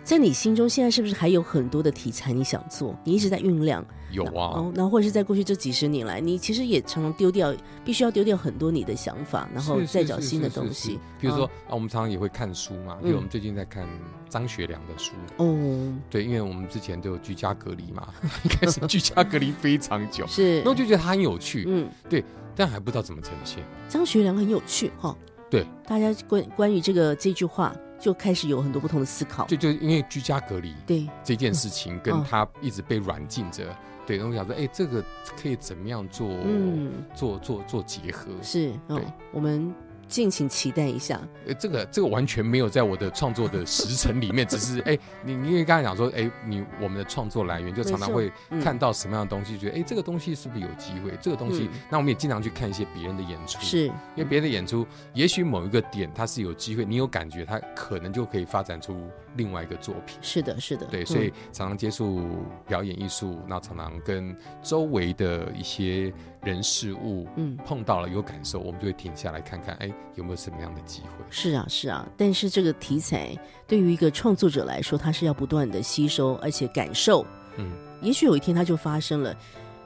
[0.04, 2.96] 在你心中现在是不是还有很多的题材你想做？
[3.04, 11.00] 你一直在酝酿，有啊，哦，然后或者是在过去这几十年来，你其实也常常丢掉，必须要丢掉很多你的想法，然后再找新的是是是是东西。
[11.20, 13.86] 比如说哦啊，我们常常也会看书嘛，因为我们最近在看
[14.30, 15.12] 张学良的书。
[15.38, 22.24] 哦，对，因为我们之前都有居家隔离嘛，一开始居家隔离非常久，是那我就觉得他很有趣，嗯，对
[22.56, 23.62] 但还不知道怎么呈现。
[23.90, 25.16] 张学良很有趣哈。
[25.50, 29.46] 对，大家关关于这个这句话就开始有很多不同的思考。
[29.46, 33.64] 就就因为居家隔离对，这件事情，跟嗯他一直被软禁着，
[34.06, 35.04] 对，然后我想说，哎，这个
[35.42, 36.28] 可以怎么样做？
[36.28, 38.32] 嗯，做做做结合？
[38.42, 39.74] 是哦对，我们
[40.08, 41.20] 敬请期待一下。
[41.48, 51.12] 呃，这个这个完全没有在我的创作的时程里面，只是 哎，你你因为刚才讲说，哎，你我们的创作来源就常常会嗯看到什么样的东西，觉得哎，这个东西是不是有机会？
[51.22, 60.18] 这个东西嗯，那我们也经常去看一些别人的演出，是，因为别人的演出，也许某一个点它是有机会，你有感觉，它可能就可以发展出另外一个作品。
[60.22, 62.28] 是的，是的，对，嗯所以常常接触
[62.68, 67.58] 表演艺术，那常常跟周围的一些人事物嗯。
[67.66, 71.26] 碰到了有感受，我们就会停下来看看，哎，有没有什么样的机会？
[71.30, 73.36] 是啊，是啊，但是这个题材
[73.68, 77.26] 对于一个创作者来说，他是要不断的吸收，而且感受。
[77.58, 77.72] 嗯，
[78.02, 79.36] 也许有一天它就发生了。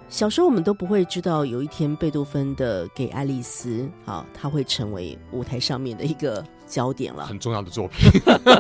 [0.09, 7.25] 小时候我们都不会知道，有一天贝多芬的《给爱丽丝》好，它会成为舞台上面的一个焦点了。
[7.25, 8.10] 很重要的作品。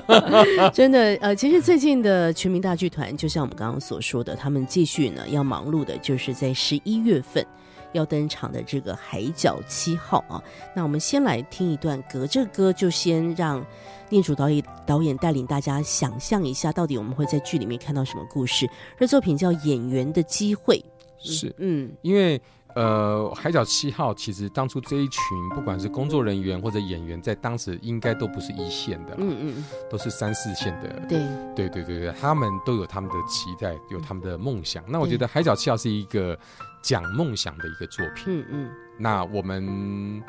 [0.73, 7.45] 真的，呃，其实最近的全民大剧团，就像我们刚刚所说的，他们继续呢要忙碌的，就是在十一月份
[7.93, 10.43] 要登场的这个《海角七号》啊。
[10.75, 13.65] 那我们先来听一段歌，这个歌就先让
[14.09, 18.67] 念主导演导演带领大家想象一下，到底我们会在剧里面看到什么故事。
[18.97, 20.77] 这作品叫《演员的机会》，
[21.19, 22.41] 是嗯因为
[22.75, 30.87] 呃，《海角七号》其实当初这一群不管是工作人员或者演员，在当时应该都不是一线的，嗯嗯，都是三四线的。
[31.07, 31.19] 对，
[31.55, 34.83] 对对对对，他们都有他们的期待，有他们的梦想。
[34.87, 36.37] 那我觉得《海角七号》是一个
[36.81, 38.25] 讲梦想的一个作品。
[38.27, 38.71] 嗯嗯。
[38.97, 40.21] 那我们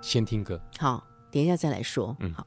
[0.00, 2.16] 先听歌，好，等一下再来说。
[2.20, 2.46] 嗯，好。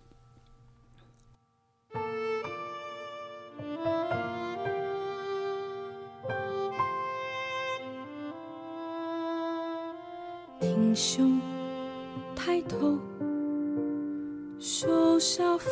[10.92, 11.40] 挺胸，
[12.36, 13.00] 抬头，
[14.60, 15.70] 手小腹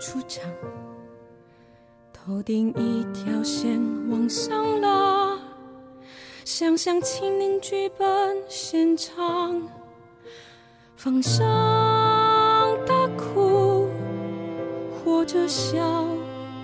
[0.00, 0.48] 出场，
[2.12, 5.36] 头顶一条线往上拉，
[6.44, 9.60] 想象亲临剧本现场，
[10.94, 11.44] 放声
[12.86, 13.88] 大哭，
[15.04, 16.06] 或者笑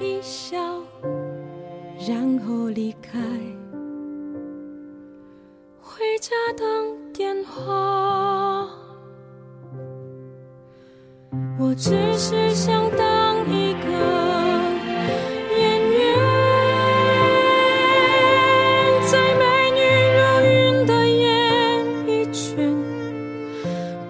[0.00, 0.80] 一笑，
[2.08, 3.18] 然后离开，
[5.80, 6.99] 回家等。
[7.20, 8.66] 电话，
[11.58, 13.88] 我只是想当一个
[15.54, 16.16] 演员，
[19.06, 19.44] 在美
[19.76, 19.80] 女
[20.16, 22.74] 如云的演艺圈，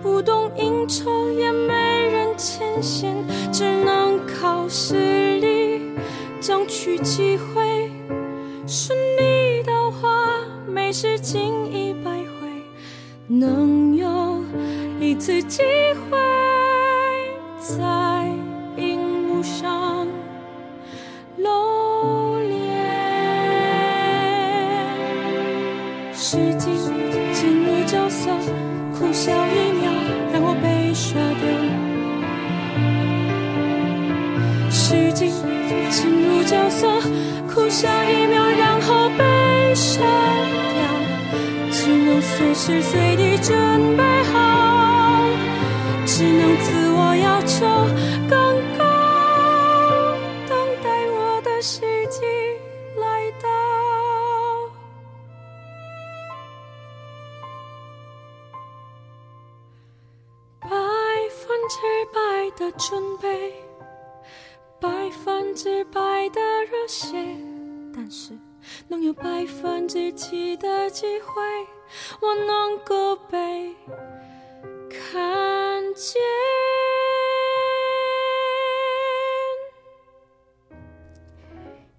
[0.01, 3.17] 不懂应酬也没人牵线，
[3.51, 5.83] 只能靠实力
[6.41, 7.50] 争取机会。
[13.41, 14.45] 能有
[15.01, 15.63] 一次机
[16.11, 16.19] 会
[17.59, 18.00] 再
[42.53, 45.25] 随时随地准备好，
[46.05, 47.65] 只能自我要求
[48.29, 48.37] 更
[48.77, 48.85] 高，
[50.49, 52.21] 等待我的时机
[52.97, 53.49] 来到。
[60.61, 60.69] 百
[61.31, 61.79] 分之
[62.13, 62.19] 百
[62.59, 63.55] 的准备，
[64.81, 64.89] 百
[65.25, 67.17] 分之百的热血，
[67.95, 68.37] 但是
[68.89, 71.43] 能有百分之七的机会。
[72.21, 73.75] 我能够被
[74.89, 76.21] 看见。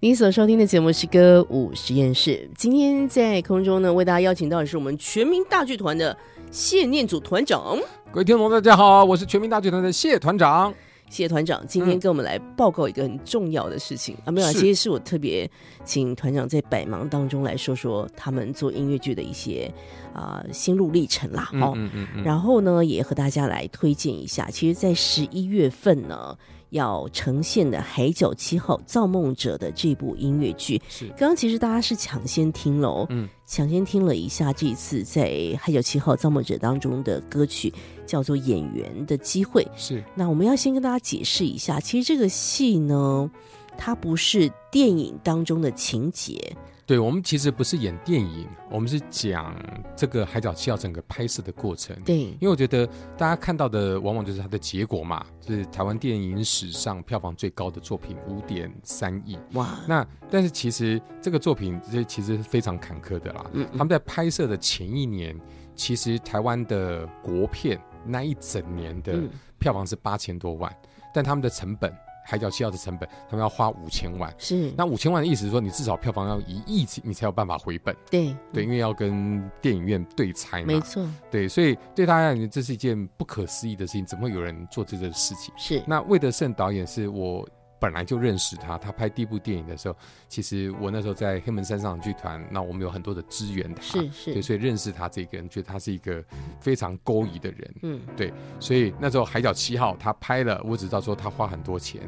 [0.00, 2.50] 您所收听的节目是歌舞实验室。
[2.56, 6.16] 今天在空中呢，为大家邀请到的是我们全民大剧团的
[6.50, 7.78] 谢念祖团长。
[8.10, 10.74] 各位听众，大家好，我是全民大剧团的谢团长。
[11.12, 14.16] 谢谢团长今天跟我们来报告一个很重要的事情。
[14.24, 15.48] 啊，没有，其实是我特别
[15.84, 19.70] 请团长在百忙当中来说说他们做音乐剧的一些
[20.14, 21.76] 啊心路历程啦，哦，
[22.24, 26.34] 然后呢也和大家来推荐一下，其实，在十一月份呢。
[26.72, 37.72] 要呈现的《海角七号造梦者》的这部音乐剧，是刚刚其实大家是抢先听了哦，嗯，抢先听了一下这一次在《海角七号造梦者》当中的歌曲，
[38.06, 39.62] 叫做《演员的机会》。
[39.76, 43.30] 是，那我们要先跟大家解释一下，其实这个戏呢，
[43.76, 46.56] 它不是电影当中的情节。
[46.84, 49.54] 对我们其实不是演电影，我们是讲
[49.96, 51.96] 这个《海角七号》整个拍摄的过程。
[52.04, 59.38] 对，因为我觉得大家看到的往往就是它的结果嘛，就是台湾电影史上票房最高的作品五点三亿。
[59.52, 59.78] 哇！
[59.86, 63.46] 那但是其实这个作品这其实是非常坎坷的啦。
[63.52, 63.66] 嗯。
[63.72, 65.38] 他们在拍摄的前一年，
[65.76, 69.22] 其实台湾的国片那一整年的
[69.58, 70.74] 票房是八千多万，
[71.14, 71.92] 但他们的成本。
[72.24, 74.32] 海角七号的成本，他们要花五千万。
[74.38, 77.94] 是，那五千万的意思是说，你至少票房要一亿，你才有办法回本。
[78.10, 80.66] 对，对，因为要跟电影院对拆嘛。
[80.66, 81.06] 没错。
[81.30, 84.06] 对，所以对他而言，这是一件不可思议的事情。
[84.06, 85.54] 怎么会有人做这个事情？
[85.56, 85.82] 是。
[85.86, 87.48] 那魏德胜导演是我。
[87.82, 89.96] 本来就认识他，他拍第一部电影的时候，
[90.28, 96.22] 其实我那时候在黑门山上剧团，那我们有很多的资源，是是，所以认识他这个人，觉得他是一个
[96.60, 102.00] 非常勾引的人，嗯，对，所以那时候海角七号他拍了，我只知道说他花很多钱。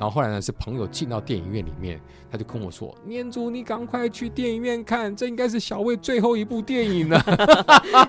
[0.00, 2.00] 然后后来呢，是朋友进到电影院里面，
[2.32, 7.20] 他就跟我说：“念祖，你赶快去电影院看，这应该是小魏最后一部电影了。”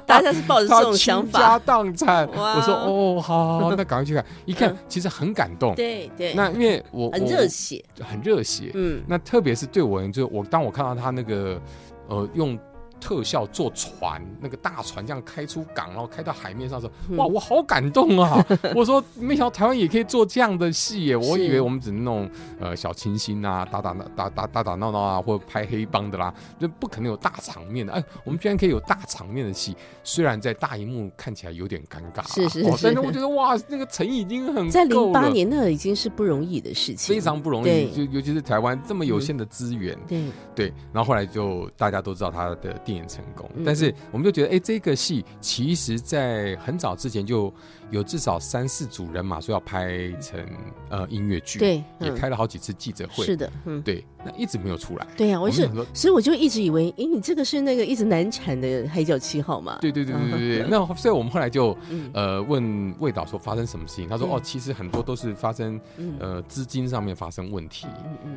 [0.08, 2.26] 大家是抱着这种想法，倾家荡产。
[2.30, 5.76] 我说：“哦，好，好，那赶快去看。”一看，其实很感动。
[5.76, 6.34] 对对。
[6.34, 8.72] 那因为我很热血，很热血。
[8.74, 9.04] 嗯。
[9.08, 11.62] 那特别是对我，就我当我看到他那个，
[12.08, 12.58] 呃，用
[13.02, 18.46] 特效坐船，那个大船这样开出港，然后开到海面上的时候，哇，我好感动啊！
[18.76, 22.30] 我说没想到台湾也可以做这样的戏耶，我以为我们只能那种
[22.60, 27.92] 呃小清新啊，打打打打打打闹闹啊，或者拍黑帮的啦，就不可能有大场面的。
[27.92, 40.22] 哎，我们居然可以有大场面的戏，虽然在大荧幕看起来有点尴尬，是是是，但是我觉得哇，那个诚意已经很在零八年那已经是不容易的事情，非常不容易，就尤其是台湾这么有限的资源，对。
[40.54, 47.54] 对，然后后来就大家都知道他的电影成功，但是我们就觉得，哎，这个戏其实在很早之前就。
[47.92, 50.44] 有至少三四组人马说要拍成
[50.90, 59.78] 呃音乐剧，对，也开了好几次记者会，是的，嗯，对，那一直没有出来，对呀，我是，所以我就一直以为，哎，你这个是那个一直难产的海角七号嘛？
[59.82, 61.78] 对对对对对对， 那所以我们后来就
[62.14, 65.80] 呃问魏导说发生什么事情，他说哦，其实很多都是发生
[66.20, 67.88] 呃资金上面发生问题，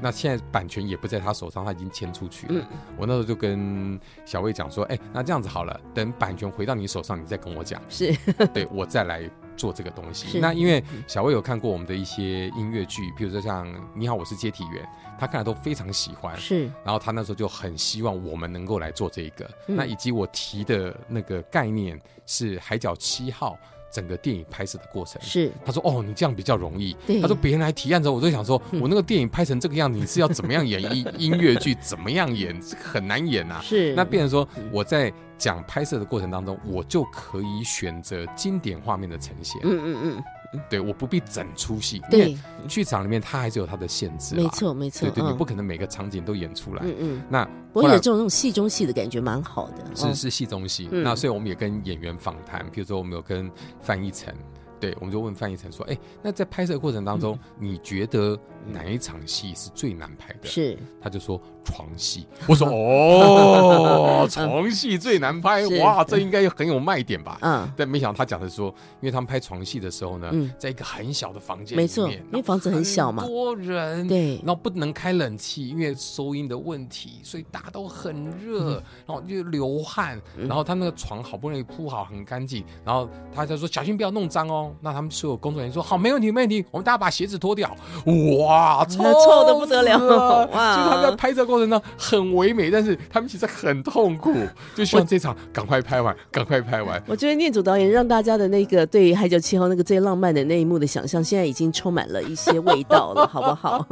[0.02, 2.68] 那现在版权也不在他手上，他已经签出去了。
[2.98, 8.12] 我那时候就跟小魏讲说，哎，那这样子好了，等版权回到你手上，你再跟我讲，是。
[8.52, 9.30] 对我再来。
[9.56, 14.84] 做这个东西，那因为小薇有看过我们的一些音乐剧，比如说像《你好，我是接体员》，
[15.18, 16.36] 他看了都非常喜欢。
[16.36, 19.48] 是，然后他那时候就很希望我们能够来做这个。
[19.66, 23.52] 那以及我提的那个概念是《海角七号》
[23.94, 25.22] 整个电影拍摄的过程。
[25.22, 31.74] 是，他说：“哦，你这样比较容易。”他说：“别人来提案之后，我就想说，我那个电影拍成这个样子，你是要怎么样演音 音乐剧？
[31.80, 32.60] 怎么样演？
[32.82, 35.12] 很难演啊。”是，那变成说我在。
[35.36, 39.60] 讲拍摄的过程当中，我就可以选择经典画面的呈现。
[39.64, 40.24] 嗯嗯嗯，
[40.68, 42.00] 对，我不必整出戏。
[42.10, 42.36] 对，
[42.68, 44.34] 剧场里面它还是有它的限制。
[44.34, 45.08] 没错，没错。
[45.10, 46.82] 对对，你不可能每个场景都演出来。
[46.84, 47.22] 嗯嗯。
[47.28, 49.84] 那我有这种那种戏中戏的感觉，蛮好的。
[49.94, 50.88] 是是戏中戏。
[50.90, 53.50] 那所以我们也跟演员访谈，比如说我们有跟
[53.80, 54.34] 范逸臣。
[54.80, 58.38] 对，我们就问范逸臣说：“哎，那在拍摄过程当中，你觉得
[58.72, 62.26] 哪一场戏是最难拍的？”是，他就说床戏。
[62.46, 68.68] 我说：“哦，床戏最难拍，哇，这应该很有卖点吧？”嗯，但没想到他讲的说，
[69.00, 86.64] 因为他们拍床戏的时候呢，在一个很小的房间，没错，因为房子很小嘛，多人，对，然后不能开冷气，因为收音的问题，所以大家都很热，然后就流汗，然后他那个床好不容易铺好很干净，然后他就说：“小心不要弄脏哦。”那他们所有工作人员说好，没问题，没问题。
[86.70, 87.68] 我们大家把鞋子脱掉，
[88.06, 88.53] 哇，
[88.88, 90.46] 臭臭的不得了！
[90.52, 94.34] 哇，就是他们在拍摄过程中很唯美，但是他们其实很痛苦，
[94.74, 97.02] 就希望这场赶快拍完， 赶快拍完。
[97.06, 103.86] 我觉得念祖导演让大家的那个对《海角七号》那个最浪漫的那一幕的想象，现在已经充满了一些味道了，好不好？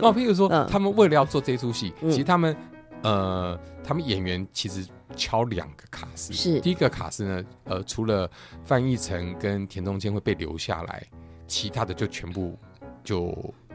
[0.00, 2.56] 那 譬如说，他们为了要做这出戏，其实他们
[3.02, 4.84] 呃，他们演员其实。
[5.14, 8.28] 敲两个卡司，是第一个卡司呢，呃，除了
[8.64, 11.02] 范逸臣跟田中间会被留下来，
[11.46, 12.58] 其他的就全部
[13.02, 13.32] 就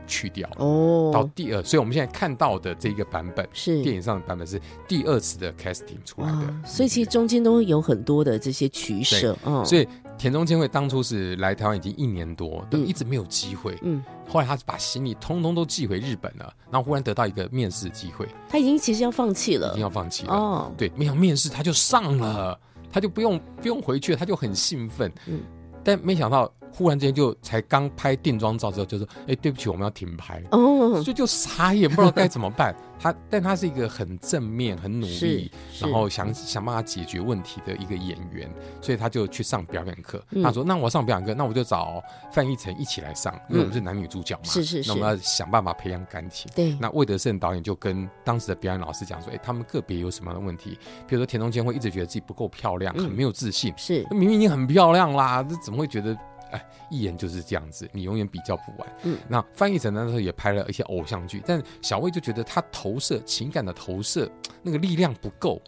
[0.07, 0.55] 去掉了。
[0.59, 6.53] 哦，到第二，所以我们现在看到的这个版本是电影上的版本，是第二次的 casting 出来的。
[6.65, 9.37] 所以其实中间都有很多的这些取舍。
[9.45, 9.87] 嗯，所以
[10.17, 13.77] 田中千惠当初是来台湾已经一年多，都一直没有机会。
[13.81, 14.03] 嗯。
[14.27, 20.33] 后来他把行李通通都寄回日本了，然后忽然得到一个面试机会，他已经其实要放弃了，已经要放弃了。
[20.33, 22.57] 哦，对，没想面试他就上了，
[22.89, 25.11] 他就不用不用回去了，他就很兴奋。
[25.27, 25.41] 嗯，
[25.83, 26.49] 但没想到。
[26.73, 32.75] 忽然间就才刚拍定妆照之后，就说：“哎，对不起，我们要停拍。”哦，所以就傻眼，不知道该怎么办。
[32.99, 38.47] 他，但他是一个很正面、很努力，然后想想办法解决问题的一个演员，
[38.79, 40.23] 所以他就去上表演课。
[40.43, 42.01] 他说：“那我上表演课，那我就找
[42.31, 44.43] 范逸臣一起来上，因为我们是男女主角嘛。
[44.43, 46.49] 是是是，那我们要想办法培养感情。
[46.55, 50.77] 对，那魏德胜导演就跟当时的表演老师讲说：，哎，他们个别有什么样的问题？
[51.07, 53.73] 比如说田中坚会一直觉得自己不够漂亮，很没有自信。
[53.75, 56.15] 是，明明已经很漂亮啦，这怎么会觉得？”
[56.51, 58.95] 哎，一眼就是这样子，你永远比较不完。
[59.03, 64.29] 嗯，那翻译成那时候也拍了一些偶像剧，但小魏就觉得他投射情感的投射
[64.61, 65.61] 那个力量不够，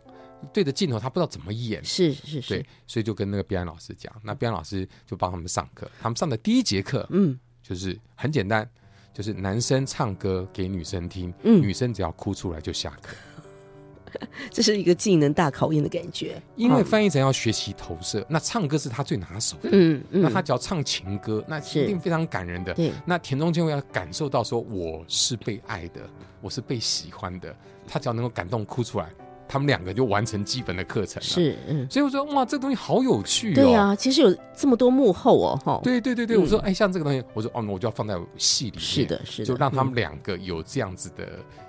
[0.52, 1.84] 对着镜头他不知道怎么演。
[1.84, 5.90] 是是是，对，所以就跟那个表演老师讲，那表演老师就帮他们上课。
[6.02, 8.70] 他们上的第一节课，嗯，就是很简单，
[9.14, 13.16] 就是男生唱歌给女生听，嗯，女生只要哭出来就下课。
[14.51, 22.74] 这是一个技能大考验的感觉，因为翻译成要学习投射，那唱歌是他最拿手的，嗯嗯，那他只要唱情歌，那一定非常感人的。
[22.74, 26.01] 对，那田中千惠要感受到说我是被爱的，
[26.41, 27.55] 我是被喜欢的，
[27.88, 29.09] 他只要能够感动哭出来，
[29.47, 31.28] 他们两个就完成基本的课程了。
[31.28, 33.55] 是，嗯，所以我说哇，这个东西好有趣哦。
[33.55, 35.80] 对啊，其实有这么多幕后哦，哈。
[35.84, 41.28] 对对对对，我说哎，像这个东西，我说哦，我就要放在戏里面，是的，是的，就让他们两个有这样子的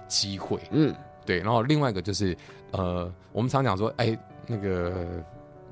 [0.09, 0.95] 机会，嗯。
[1.25, 2.37] 对，然后另外一个就是，
[2.73, 4.17] 呃，我们常讲说，哎，
[4.47, 5.25] 那个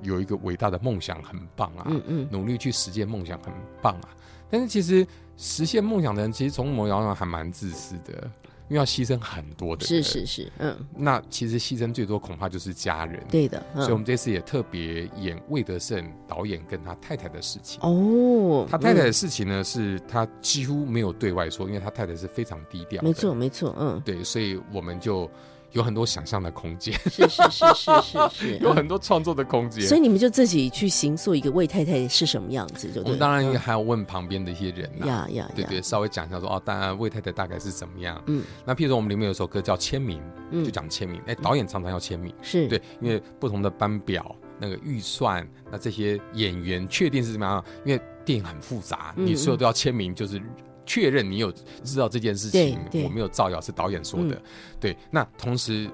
[0.03, 4.09] 有一个伟大的梦想很棒啊，嗯嗯，努力去实现梦想很棒啊。
[4.50, 8.30] 但是其实实现梦想的人，其实从某角度上还蛮自私的，
[8.72, 13.22] 因为要牺牲很多的是人，是是是，嗯，那其实牺牲最多恐怕就是家人。
[13.30, 17.78] 对的，嗯所以我们这次也特别演魏德胜导演跟他太太的事情。
[17.82, 23.02] 哦，他太太嗯的事情呢，是他几乎没有对外说，因为他太太是非常低调。
[23.02, 25.30] 没错，没错，嗯，对，所以我们就
[25.72, 29.82] 有很多想象的空间，是是是是是是， 有嗯很多创作的空间。
[29.86, 38.22] 所以你们就自己去形塑一个魏太太是什么样子，就当然还要问旁边的一些人呐、呀呀呀，对对，稍微讲一下说哦，当然魏太太大概是怎么样。
[38.26, 40.18] 嗯那譬如说我们里面有首歌叫《签名》，
[40.50, 41.20] 嗯就讲签名。
[41.26, 47.64] 哎，导演常常要签名，是，对，因为不同的班表、那个预算，那这些演员确定是怎么样？
[47.84, 50.40] 因为电影很复杂，嗯你所有都要签名，就是
[50.85, 51.53] 确认你有
[51.85, 54.35] 知道这件事情，我没有造谣，是导演说的。
[54.35, 54.43] 嗯
[54.80, 55.91] 对，那同时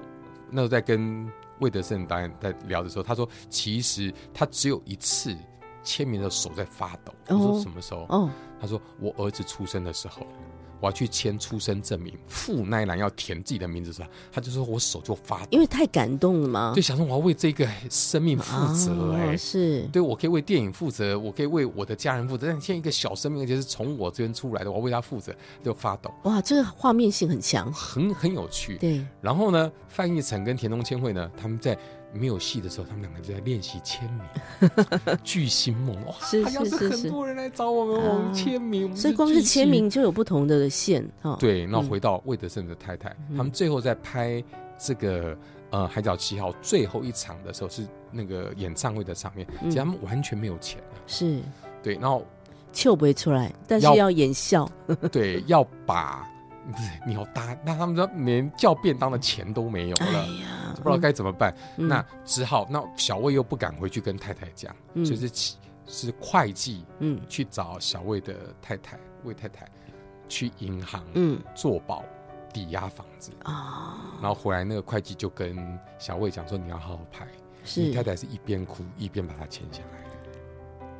[0.49, 5.35] 那时候在跟魏德胜导演在聊的时候，他说其实他只有一次
[5.83, 7.13] 签名的手在发抖。
[7.27, 8.05] 我哦说什么时候？
[8.09, 8.29] 哦，
[8.59, 10.25] 他说我儿子出生的时候。
[10.79, 28.77] 我要去签出生证明，父那一栏要填自己的名字的时候，他就说我手就发抖，因为太感动了嘛，就想说我要为这个生命负责哎、哦是，对我可以为电影负责，我可以为我的家人负责，但现在一个小生命，而且是从我这边出来的，我要为他负责，就发抖，哇，这个画面性很强，很很有趣。
[28.77, 31.77] 对，然后呢，范逸臣跟田中千惠呢，他们在
[32.13, 34.69] 没有戏的时候，他们两个就在练习签名，
[35.23, 36.13] 巨星梦哇！
[36.21, 36.77] 是要是是是。
[36.77, 41.87] 是很多人来找我们，啊我们签名，所以光是签名就有不同的线哈，对，那嗯。
[41.87, 43.37] 回到魏德胜的太太，嗯。
[43.37, 44.43] 他们最后在拍
[44.77, 45.37] 这个
[45.69, 49.69] 呃《海角七号》最后一场的时候，是那个演唱会的场面，嗯。
[49.69, 50.95] 其实他们完全没有钱啊。
[51.05, 51.39] 是。
[51.83, 52.25] 对，然后
[52.71, 54.69] 笑不会出来，但是要要演笑，
[55.11, 56.27] 对要把
[56.71, 60.27] 不 是你要搭，那他们说连叫便当的钱都没有哎了。
[60.39, 60.47] 呀，
[60.77, 65.05] 不知道该怎么办，嗯那只好那小魏又不敢回去跟太太讲，嗯。
[65.05, 65.55] 所以是
[65.87, 67.19] 是会计嗯。
[67.27, 69.67] 去找小魏的太太魏太太
[70.27, 71.39] 去银行嗯。
[71.55, 72.03] 做保
[72.53, 77.27] 抵押房子，啊，然后回来那个会计就跟小魏讲说你要好好拍，
[77.63, 80.08] 你是太太是一边哭一边把它签下来的。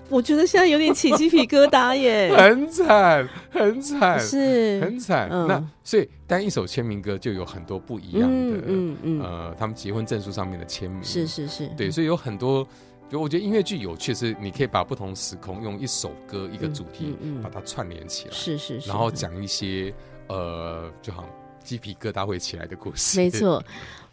[0.10, 5.30] 我觉得现在有点起鸡皮疙瘩耶， 很惨，很惨，是很惨。
[5.32, 5.47] 嗯。
[5.47, 11.03] 那所以单一首签名歌就有很多不一样的，嗯嗯嗯，呃，他们结婚证书上面的签名。
[11.03, 12.68] 是是是，对，所以有很多，
[13.10, 19.93] 就我觉得音乐剧有趣是，你可以把不同时空用一首歌一个主题把它串联起来，是是是，然后讲一些
[20.28, 21.32] 呃，就好像
[21.64, 23.18] 鸡皮疙瘩会起来的故事。
[23.20, 23.64] 没错，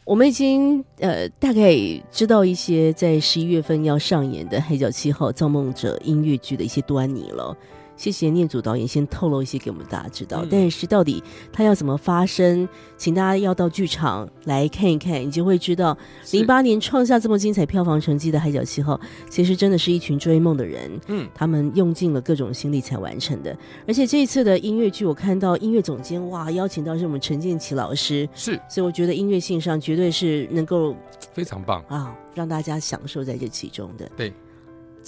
[0.07, 1.75] 我们已经呃大概
[2.13, 7.55] 知道一些在十一月份要上演的《海角七号造梦者》音乐剧的一些端倪了。
[7.97, 10.49] 谢谢念祖导演先透露一些给我们大家知道，嗯。
[10.51, 11.23] 但是到底
[11.53, 16.37] 它要怎么发生，请大家要到剧场来看一看，你就会知道是。
[16.37, 18.95] 零八年创下这么精彩票房成绩的《海角七号》，
[19.31, 23.57] 其实真的是一群追梦的人，嗯，他们用尽了各种心力才完成的。
[23.87, 28.61] 而且这一次的音乐剧，我看到音乐总监哇，邀请到是我们陈建奇老师，是。
[28.69, 30.95] 所以我觉得音乐性上绝对是能够
[31.33, 31.83] 非常棒。
[31.89, 34.07] 啊让大家享受在这其中的。
[34.15, 34.31] 对，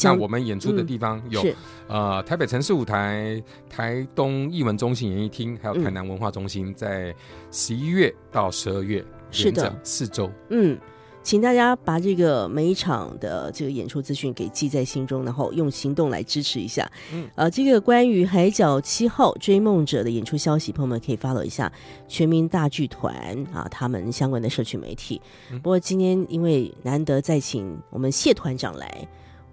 [0.03, 1.57] 那我们演出的地方有、是
[1.89, 7.15] 呃台北城市舞台、台东艺文中心演艺厅，还有嗯台南文化中心，在
[7.51, 10.31] 十一月到十二月，是的连着四周。
[10.51, 10.79] 嗯，
[11.23, 16.91] 请大家把这个每一场的这个演出资讯给记在心中，然后用行动来支持一下。
[17.13, 21.73] 嗯，呃，这个关于《海角七号追梦者》的演出消息，朋友们可以 follow 一下
[22.07, 23.15] 全民大剧团
[23.53, 25.21] 啊，他们相关的社区媒体。
[25.51, 29.09] 嗯不过今天因为难得再请我们谢团长来。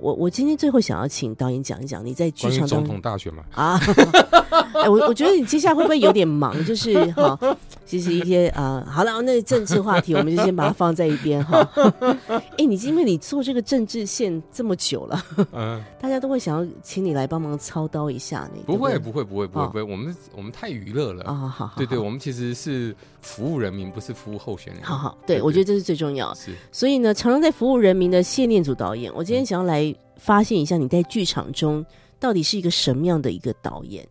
[0.05, 3.81] 我我今天最后想要请导演讲一讲你在剧关于总统大选嘛，啊，
[4.83, 6.53] 哎，我我觉得你接下来会不会有点忙？
[6.63, 7.39] 就是 哈，
[7.87, 11.67] 其实一些啊、好了，那政治话题我们就先把它放在一边哈。
[12.29, 18.61] 哎，你因为你做这个政治线这么久了，嗯、大家都会想要请你来帮忙操刀一下你。
[18.61, 21.23] 不会，对不会，不会，不会，哦不会，我们我们太娱乐了。
[21.23, 24.83] 啊，好好，对对，我们其实是服务人民，不是服务候选人。
[24.83, 26.31] 好好，对对我觉得这是最重要。
[26.35, 31.85] 是所以呢，常常在服务人民的谢念祖导演，我今天想要来发现一下你在剧场中
[32.19, 34.07] 到底是一个什么样的一个导演。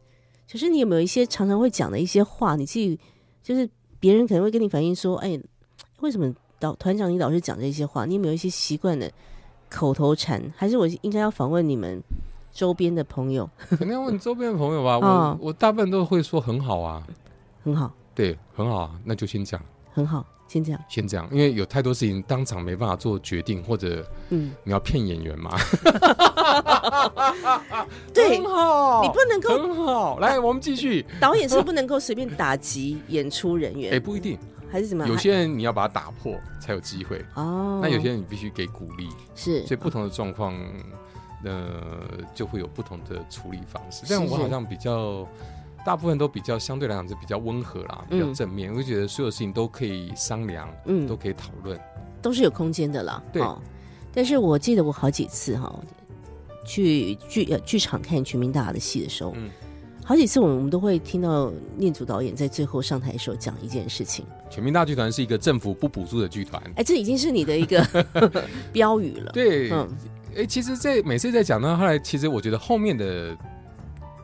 [0.51, 2.99] 可是你有没有一些常常会讲的一些话，你自己
[3.43, 3.69] 就是
[3.99, 5.41] 别人可能会跟你反映说，哎，
[6.01, 8.05] 为什么导团长你老是讲这些话？
[8.05, 9.11] 你有没有一些习惯的
[9.69, 10.41] 口头禅？
[10.57, 12.01] 还是我应该要访问你们
[12.53, 13.49] 周边的朋友？
[13.69, 14.97] 肯定要问周边的朋友吧。
[14.97, 17.05] 哦我我大部分都会说很好啊，
[17.65, 19.61] 很好，对，很好啊，那就先讲，
[19.93, 20.81] 很好，先这样。
[20.89, 25.51] 先这样，因为有太多事情当场没办法做决定，或者嗯，你要骗演员嘛。
[28.13, 30.19] 对很好，你不能够很好。
[30.21, 31.05] 来，我们继续。
[31.21, 34.39] 导演是不能够随便打击演出人员，哎，不一定，
[34.71, 35.13] 还是怎么样？
[35.13, 39.09] 有些人你要把它打破才有机会，哦，那有些人你必须给鼓励。
[39.35, 40.55] 是所以不同的状况，
[41.45, 41.83] 呃，
[42.35, 44.05] 就会有不同的处理方式。
[44.09, 45.27] 但我好像比较
[45.85, 48.71] 大部分都比较相对来讲是比较温和啦，比较正面。
[48.73, 51.79] 我就觉得所有事情都可以商量，嗯，都可以讨论，
[52.23, 53.23] 都是有空间的啦。
[53.33, 53.43] 对。
[54.13, 55.75] 但是我记得我好几次哈，
[56.65, 59.51] 去剧呃剧场看全民大的戏的时候，嗯，
[60.05, 66.63] 好几次我们都会听到念祖导演在最后上台的时候讲一件事情：全民大剧团是一个政府不补助的剧团。
[66.77, 67.85] 哎，这已经是你的一个
[68.73, 69.33] 标语了。
[69.33, 69.89] 对，嗯，
[70.37, 73.37] 哎，其实，在每次在讲到，后来其实我觉得后面的。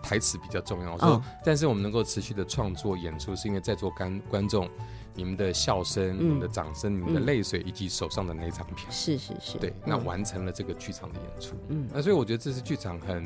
[0.03, 4.68] 台词比较重要，说，但是我们能够持续的创作演出，是因为在座观观众。
[5.14, 11.56] 你们的笑声、你们的掌声、你们的泪水，以及手上的那张票，是是是，对，那完成了这个剧场的演出。
[11.68, 13.22] 嗯，那所以我觉得这是剧场很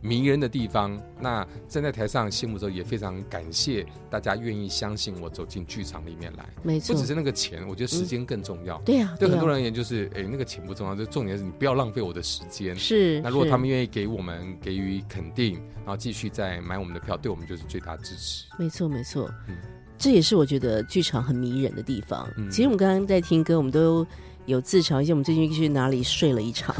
[0.00, 1.00] 迷人的地方。
[1.20, 6.48] 那站在台上谢幕之后，也非常感谢大家愿意相信我走进剧场里面来。
[6.62, 8.78] 没错，不只是那个钱，我觉得时间更重要。
[8.80, 12.74] 对呀，对很多人而言，就是哎，那个钱不重要，就重点是你不要浪费我的时间。
[12.74, 18.46] 是，那如果他们愿意给我们给予肯定，然后继续再买我们的票，对我们就是最大支持。
[18.58, 19.30] 没错，没错。
[19.48, 19.56] 嗯。
[20.00, 22.26] 这也是我觉得剧场很迷人的地方。
[22.50, 24.04] 其实我们刚刚在听歌，我们都
[24.46, 26.74] 有自嘲一下，我们最近去哪里睡了一场。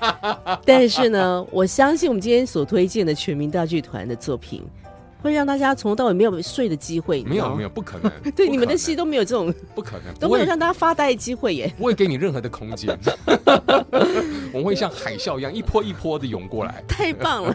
[0.64, 4.62] 但是呢，我相信我们今天所推荐的全民大剧团的作品，
[5.20, 7.22] 会让大家从头到尾没有睡的机会。
[7.24, 8.10] 没有，没有，不可能。
[8.34, 11.70] 对，你们的戏都没有这种，不可能，都没有让大家发呆的机会耶。
[11.76, 12.98] 不会给你任何的空间。
[14.54, 16.82] 我们会像海啸一样一波一波的涌过来。
[16.88, 17.54] 太棒了，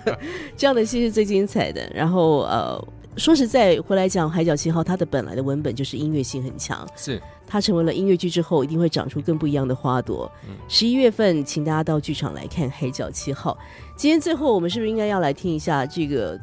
[0.55, 1.91] 这样的戏是最精彩的。
[1.95, 2.88] 然后呃。
[3.20, 6.88] 说实在，回来讲《海角七号》，它的本来的文本就是音乐性很强。
[6.95, 10.32] 是它成为了音乐剧之后，一定会长出更不一样的花朵。
[10.70, 13.53] 十一月份，请大家到剧场来看《海角七号》。
[13.97, 16.39] 今天最后，我们是不是应该要来听一下这个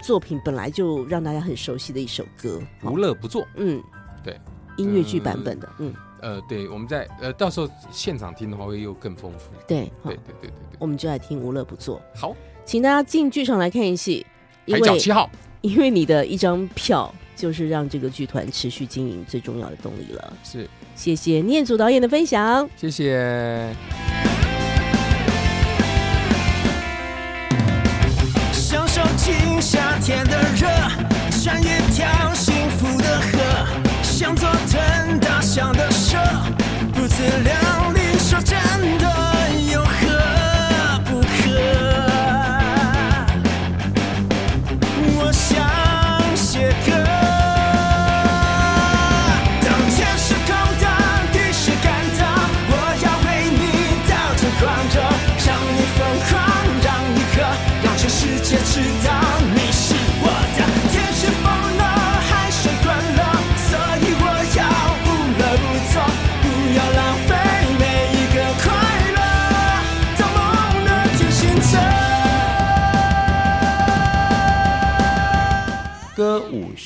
[0.00, 3.42] 作品本来就让大家很熟悉的一首歌《无乐不作》？
[3.56, 3.82] 嗯，
[4.22, 4.38] 对，
[4.76, 5.68] 音乐剧版本的。
[5.78, 9.50] 嗯，呃，对，我们在呃到时候现场听的话会又更丰富。
[9.66, 12.00] 对，对，对，对，对，对，我们就来听《无乐不作》。
[12.20, 14.24] 好，请大家进剧场来看一戏，
[14.72, 15.28] 《海角七号》。
[15.62, 20.32] 因为你的一张票，就是让这个剧团持续经营最重要的动力了。
[20.42, 23.72] 是，谢谢念祖导演的分享，谢谢。
[28.52, 30.66] 享受进夏天的热，
[31.30, 33.38] 穿一条幸福的河，
[34.02, 36.18] 想做腾大象的蛇，
[36.92, 37.61] 不自量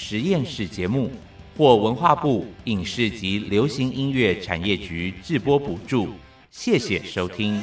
[0.09, 1.11] 实验室节目
[1.57, 6.11] 获文化部影视及流行音乐产业局制播补助，
[6.49, 7.61] 谢谢收听。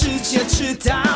[0.00, 1.09] 世界之大。